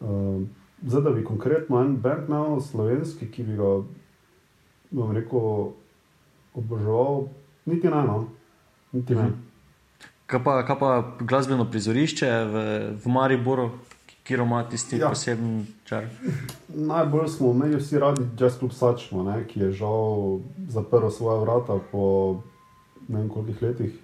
Um, 0.00 0.48
Zdaj, 0.82 1.02
da 1.02 1.10
bi 1.10 1.24
konkretno 1.24 1.80
en 1.80 1.96
bend 1.96 2.28
imel 2.28 2.60
slovenski, 2.60 3.30
ki 3.30 3.42
bi 3.42 3.56
ga, 3.56 3.72
bom 4.90 5.12
rekel, 5.16 5.72
oboževal, 6.54 7.28
niti 7.64 7.88
ne, 7.88 8.02
no. 8.04 8.26
niti 8.92 9.14
ne. 9.14 9.22
Mhm. 9.22 9.42
Kaj 10.26 10.42
pa, 10.44 10.62
kaj 10.66 10.78
pa 10.78 10.90
glasbeno 11.20 11.68
prizorišče 11.70 12.30
v, 12.50 12.64
v 13.04 13.08
Mariboru, 13.14 13.70
kjer 14.26 14.40
ima 14.42 14.64
tisti 14.68 14.98
ja. 14.98 15.08
poseben 15.08 15.66
čar? 15.84 16.08
Najbolj 16.68 17.28
smo 17.28 17.52
imeli 17.54 17.78
vsi 17.78 17.98
radi 18.02 18.26
Jazz 18.38 18.58
Club 18.58 18.72
Sačmo, 18.74 19.22
ne, 19.22 19.44
ki 19.46 19.60
je 19.60 19.70
žal 19.72 20.40
zaprl 20.68 21.08
svoje 21.14 21.40
vrata 21.44 21.78
po 21.92 22.02
ne 23.08 23.20
vem 23.20 23.28
koliko 23.28 23.66
letih, 23.66 23.94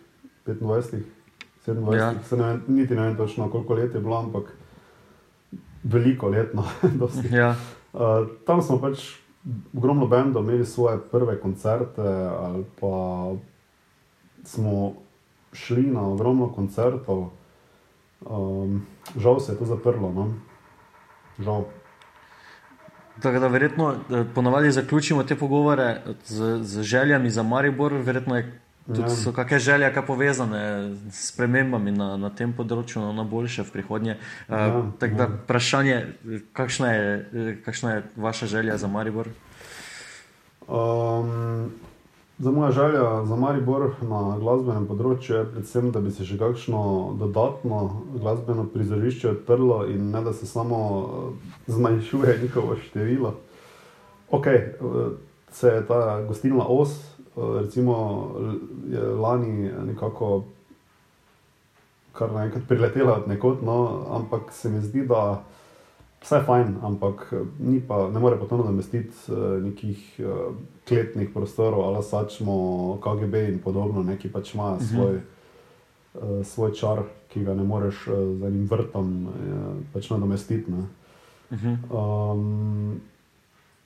25, 0.46 1.02
27, 1.66 1.96
ja. 1.96 2.14
ne 2.36 2.58
niti 2.68 2.94
ne 2.94 3.02
vem 3.02 3.16
točno 3.16 3.50
koliko 3.50 3.74
let 3.74 3.94
je 3.94 4.00
bilo, 4.00 4.18
ampak 4.18 4.54
veliko 5.82 6.28
letno. 6.28 6.64
ja. 7.30 7.54
uh, 7.92 8.00
tam 8.46 8.62
smo 8.62 8.80
pač 8.80 9.22
ogromno 9.76 10.06
bendov 10.06 10.44
imeli 10.44 10.66
svoje 10.66 10.98
prve 11.10 11.40
koncerte, 11.40 12.08
ali 12.38 12.64
pa 12.80 13.32
smo 14.44 14.92
šli 15.52 15.82
na 15.82 16.06
ogromno 16.08 16.52
koncertov. 16.52 17.30
Um, 18.20 18.86
žal 19.16 19.40
se 19.40 19.52
je 19.52 19.58
to 19.58 19.64
zaprlo. 19.64 20.12
No? 20.12 20.34
Žal. 21.38 21.64
Tako 23.22 23.38
da 23.38 23.46
verjetno 23.46 23.92
eh, 23.92 24.24
ponavadi 24.34 24.70
zaključimo 24.70 25.24
te 25.24 25.36
pogovore 25.36 26.00
z, 26.24 26.58
z 26.62 26.82
željami 26.82 27.30
za 27.30 27.42
Maribor, 27.42 27.92
verjetno 27.92 28.36
je 28.36 28.61
Tudi 28.86 29.02
ja. 29.02 29.14
so 29.14 29.30
kakšne 29.32 29.58
želje, 29.58 29.92
kaj 29.94 30.06
povezane 30.06 30.62
s 31.10 31.30
premembami 31.36 31.92
na, 31.94 32.16
na 32.18 32.30
tem 32.34 32.50
področju, 32.50 32.98
no, 32.98 33.12
na 33.14 33.22
boljše 33.22 33.62
v 33.68 33.74
prihodnje. 33.76 34.16
Ja, 34.48 34.62
uh, 34.74 34.90
tako 34.98 35.20
da, 35.20 35.28
ja. 35.28 35.36
vprašanje, 35.44 35.98
kakšna 36.52 36.90
je, 36.92 37.06
kakšna 37.62 37.94
je 37.94 38.02
vaša 38.16 38.50
želja 38.50 38.76
za 38.82 38.90
Maribor? 38.90 39.30
Um, 40.66 41.70
za 42.42 42.50
moja 42.50 42.72
želja 42.74 43.24
za 43.30 43.36
Maribor 43.38 43.92
na 44.02 44.38
glasbenem 44.42 44.88
področju 44.90 45.36
je 45.36 45.46
predvsem, 45.52 45.92
da 45.94 46.02
bi 46.02 46.10
se 46.10 46.26
še 46.26 46.40
kakšno 46.42 46.82
dodatno 47.22 47.84
glasbeno 48.18 48.66
prizorišče 48.72 49.30
odprlo 49.36 49.84
in 49.94 50.10
ne 50.10 50.24
da 50.26 50.34
se 50.34 50.50
samo 50.50 50.80
zmanjšuje 51.70 52.38
njihovo 52.42 52.74
število. 52.82 53.36
Ok, 54.32 54.48
se 55.52 55.68
je 55.68 55.86
ta 55.86 56.22
gostilna 56.26 56.66
os 56.66 57.11
recimo, 57.36 58.30
je 58.90 59.00
lani 59.00 59.70
nekako 59.86 60.44
kar 62.12 62.32
naenkrat 62.32 62.68
priletela 62.68 63.16
od 63.16 63.28
nekod, 63.28 63.64
no, 63.64 64.04
ampak 64.10 64.52
se 64.52 64.70
mi 64.70 64.80
zdi, 64.80 65.06
da 65.06 65.42
vse 66.22 66.36
je 66.36 66.42
fajn, 66.46 66.74
ampak 66.82 67.32
pa, 67.88 68.08
ne 68.08 68.20
more 68.20 68.38
pa 68.38 68.46
to 68.46 68.56
nadomestiti 68.56 69.32
uh, 69.32 69.62
nekih 69.62 70.20
uh, 70.20 70.54
kletnih 70.88 71.30
prostorov, 71.34 71.80
ali 71.88 72.02
sačmo 72.04 72.98
KGB 73.02 73.48
in 73.48 73.58
podobno, 73.64 74.02
neki 74.02 74.32
pač 74.32 74.54
imajo 74.54 74.76
mhm. 74.76 74.84
svoj, 74.84 75.20
uh, 76.14 76.46
svoj 76.46 76.72
čar, 76.72 77.02
ki 77.32 77.44
ga 77.44 77.54
ne 77.54 77.64
moreš 77.64 78.06
uh, 78.08 78.18
z 78.38 78.50
enim 78.50 78.68
vrtom 78.70 79.14
uh, 79.26 79.32
pač 79.92 80.10
nadomestiti. 80.10 80.72
Ne. 80.72 80.86
Um, 81.90 83.00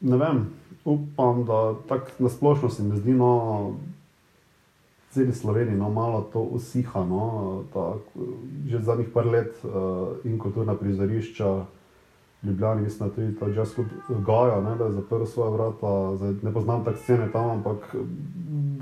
ne 0.00 0.16
vem, 0.16 0.46
upam, 0.85 1.44
da 1.44 1.74
tako 1.88 2.06
nasplošno 2.18 2.70
se 2.70 2.82
mi 2.82 2.96
zdi, 2.96 3.12
da 3.12 3.18
no, 3.18 3.76
celi 5.11 5.32
Sloveniji 5.32 5.76
no, 5.76 5.90
malo 5.90 6.20
to 6.32 6.40
usiha. 6.40 7.04
No, 7.04 7.64
ta, 7.72 7.94
že 8.68 8.82
zadnjih 8.85 9.09
par 9.14 9.26
let 9.26 9.64
uh, 9.64 10.16
in 10.24 10.38
kulturna 10.38 10.74
prizorišča. 10.74 11.64
Ljubljani, 12.42 12.82
mislim, 12.82 13.09
da 13.09 13.14
tudi 13.14 13.38
ta 13.38 13.46
jazz 13.48 13.74
klub 13.74 13.87
Gaja, 14.26 14.61
ne, 14.61 14.76
da 14.76 14.85
je 14.85 14.92
zaprl 14.92 15.24
svoje 15.24 15.50
vrata. 15.50 16.16
Zdaj, 16.16 16.35
ne 16.42 16.52
poznam 16.52 16.85
tako 16.85 16.98
scene 16.98 17.30
tam, 17.32 17.50
ampak 17.50 17.96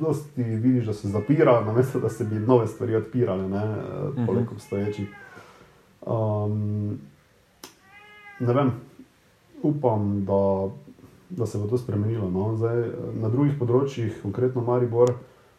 dosti 0.00 0.42
vidiš, 0.42 0.87
da 0.87 0.92
se 0.92 1.09
zapira, 1.09 1.61
namesto 1.64 2.00
da 2.00 2.09
se 2.09 2.24
bi 2.24 2.35
nove 2.35 2.66
stvari 2.66 2.96
odpirale, 2.96 3.48
ne, 3.48 3.64
uh, 3.64 4.27
poleg 4.27 4.53
obstoječih. 4.53 5.09
Um, 6.07 6.98
ne 8.40 8.53
vem, 8.53 8.72
upam, 9.62 10.24
da 10.24 10.68
da 11.37 11.47
se 11.47 11.59
bo 11.59 11.66
to 11.66 11.79
spremenilo. 11.79 12.31
No. 12.31 12.55
Zdaj, 12.57 12.83
na 13.20 13.29
drugih 13.29 13.59
področjih, 13.59 14.20
konkretno 14.23 14.62
Maribor, 14.62 15.14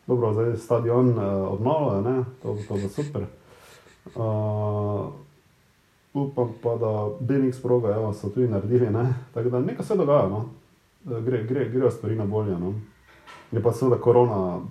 dobro, 0.08 0.32
zdaj 0.34 0.56
stadion 0.62 1.14
uh, 1.16 1.26
obnovljen, 1.52 2.26
to, 2.44 2.56
to 2.68 2.80
bo 2.80 2.92
super. 2.94 3.28
Uh, 4.16 5.12
upam 6.14 6.54
pa, 6.64 6.76
da 6.80 6.92
BNX 7.20 7.62
proga 7.62 7.96
evo, 7.96 8.14
so 8.14 8.30
tudi 8.30 8.48
naredili. 8.48 8.90
Ne? 8.94 9.08
Tako 9.34 9.50
da 9.50 9.60
nekaj 9.60 9.86
se 9.86 9.98
dogaja, 10.00 10.30
no? 10.30 10.46
gre, 11.06 11.44
gre, 11.44 11.70
grejo 11.70 11.92
stvari 11.92 12.16
na 12.16 12.26
bolje. 12.26 12.58
No? 12.60 12.74
Je 13.52 13.64
pa 13.64 13.74
seveda 13.74 14.00
korona 14.02 14.62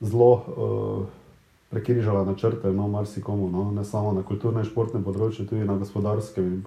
zelo 0.00 0.32
uh, 0.32 1.06
prekrižala 1.70 2.24
načrte, 2.24 2.72
no, 2.72 2.88
marsikomu, 2.88 3.50
no? 3.50 3.70
ne 3.72 3.84
samo 3.84 4.12
na 4.12 4.22
kulturnem 4.22 4.64
in 4.64 4.68
športnem 4.70 5.04
področju, 5.04 5.46
tudi 5.48 5.64
na 5.64 5.78
gospodarskem 5.78 6.44
in 6.44 6.62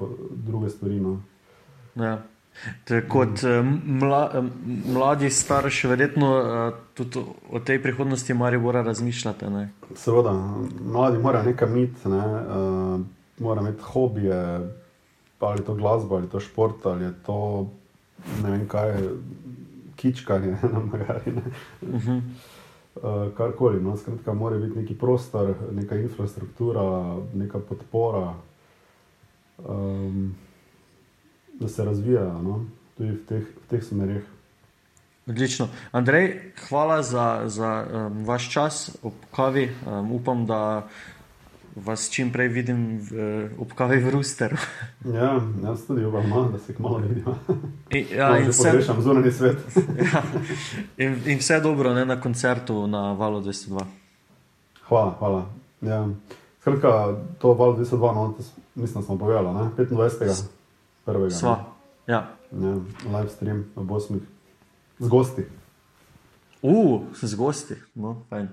druge 0.47 0.69
stvari. 0.69 0.99
No? 1.03 1.19
Ja. 1.95 2.19
Kot 3.07 3.43
mla, 3.83 4.43
mladi 4.85 5.29
starši, 5.29 5.87
verjetno 5.87 6.29
tudi 6.93 7.23
o 7.51 7.59
tej 7.59 7.81
prihodnosti 7.81 8.33
Maribora 8.33 8.81
razmišljate. 8.81 9.49
Ne? 9.49 9.69
Seveda, 9.95 10.33
mladi 10.81 11.17
morajo 11.17 11.45
nekaj 11.45 11.69
imeti, 11.69 12.09
ne? 12.09 12.17
uh, 12.17 12.99
morajo 13.39 13.67
imeti 13.67 13.83
hobije, 13.83 14.41
ali 15.39 15.63
to 15.63 15.75
glasba, 15.75 16.15
ali 16.15 16.29
to 16.29 16.39
šport, 16.39 16.85
ali 16.85 17.03
je 17.03 17.13
to 17.25 17.69
ne 18.43 18.51
vem 18.51 18.67
kaj, 18.67 18.97
kičkanje 19.95 20.57
na 20.73 20.79
magari. 20.79 21.31
Uh 21.81 21.89
-huh. 21.89 22.21
uh, 22.95 23.33
karkoli, 23.37 23.81
no, 23.81 23.97
skratka, 23.97 24.33
mora 24.33 24.57
biti 24.57 24.79
neki 24.79 24.97
prostor, 24.97 25.53
neka 25.71 25.95
infrastruktura, 25.95 27.15
neka 27.33 27.59
podpora. 27.59 28.33
Um, 29.57 30.35
da 31.59 31.67
se 31.67 31.85
razvijajo 31.85 32.41
no? 32.41 32.65
tudi 32.97 33.11
v 33.11 33.25
teh, 33.27 33.43
v 33.43 33.69
teh 33.69 33.83
smerih. 33.83 34.23
Odlično. 35.29 35.67
Andrej, 35.91 36.41
hvala 36.69 37.03
za, 37.03 37.41
za 37.45 37.85
um, 37.85 38.25
vaš 38.25 38.51
čas 38.51 38.97
ob 39.03 39.13
kavi. 39.35 39.69
Um, 39.85 40.11
upam, 40.11 40.45
da 40.45 40.87
vas 41.75 42.09
čim 42.09 42.31
prej 42.31 42.47
vidim 42.47 42.99
v, 43.11 43.49
ob 43.59 43.73
kavi 43.77 43.99
v 44.03 44.09
Rusteru. 44.09 44.57
ja, 45.19 45.39
jaz 45.63 45.85
tudi 45.87 46.05
upam, 46.05 46.29
no, 46.29 46.43
da 46.49 46.59
se 46.59 46.73
kmalo 46.73 46.97
vidimo. 46.97 47.37
In, 47.89 48.05
ja, 48.19 48.37
in 48.37 48.49
vse 48.49 48.71
rešam, 48.71 49.01
zunanji 49.01 49.31
svet. 49.31 49.57
ja, 50.13 50.23
in, 50.97 51.21
in 51.25 51.37
vse 51.37 51.59
dobro 51.59 51.93
ne, 51.93 52.05
na 52.05 52.21
koncertu 52.21 52.87
na 52.87 53.13
Valu 53.13 53.41
202. 53.41 53.85
Hvala, 54.87 55.15
hvala. 55.19 55.45
Ja. 55.81 56.07
Skratka, 56.61 57.15
to 57.39 57.53
Valu 57.53 57.77
202, 57.77 58.15
no, 58.15 58.33
mislim, 58.75 59.01
da 59.01 59.05
smo 59.05 59.17
povedali, 59.17 59.47
25 59.77 60.58
prvega. 61.09 61.35
Sva. 61.35 61.57
Ja. 62.07 62.23
Ja, 62.49 62.73
live 63.05 63.29
stream 63.29 63.65
v 63.75 63.83
Bosni, 63.85 64.19
z 64.99 65.07
gosti. 65.07 65.45
Uf, 66.61 67.13
z 67.21 67.35
gosti, 67.37 67.77
no, 67.95 68.23
fajn. 68.29 68.49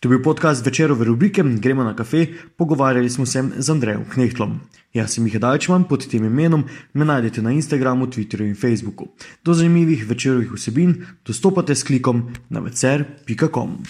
To 0.00 0.08
je 0.08 0.14
bil 0.14 0.22
podcast 0.22 0.66
večerove 0.66 1.04
rubrike 1.04 1.42
Gremo 1.42 1.84
na 1.84 1.96
kafe, 1.96 2.26
pogovarjali 2.56 3.10
smo 3.10 3.26
se 3.26 3.42
z 3.58 3.70
Andrejem 3.70 4.04
Knehtlom. 4.12 4.60
Jaz 4.94 5.14
sem 5.14 5.26
jih 5.26 5.40
Dajčman 5.40 5.84
pod 5.84 6.06
tem 6.06 6.24
imenom, 6.24 6.64
me 6.94 7.04
najdete 7.04 7.42
na 7.42 7.50
Instagramu, 7.50 8.06
Twitterju 8.06 8.46
in 8.46 8.54
Facebooku. 8.54 9.08
Do 9.44 9.54
zanimivih 9.54 10.06
večerovih 10.08 10.52
vsebin 10.52 10.94
dostopate 11.26 11.74
s 11.74 11.82
klikom 11.82 12.28
na 12.48 12.60
vecer.com. 12.60 13.82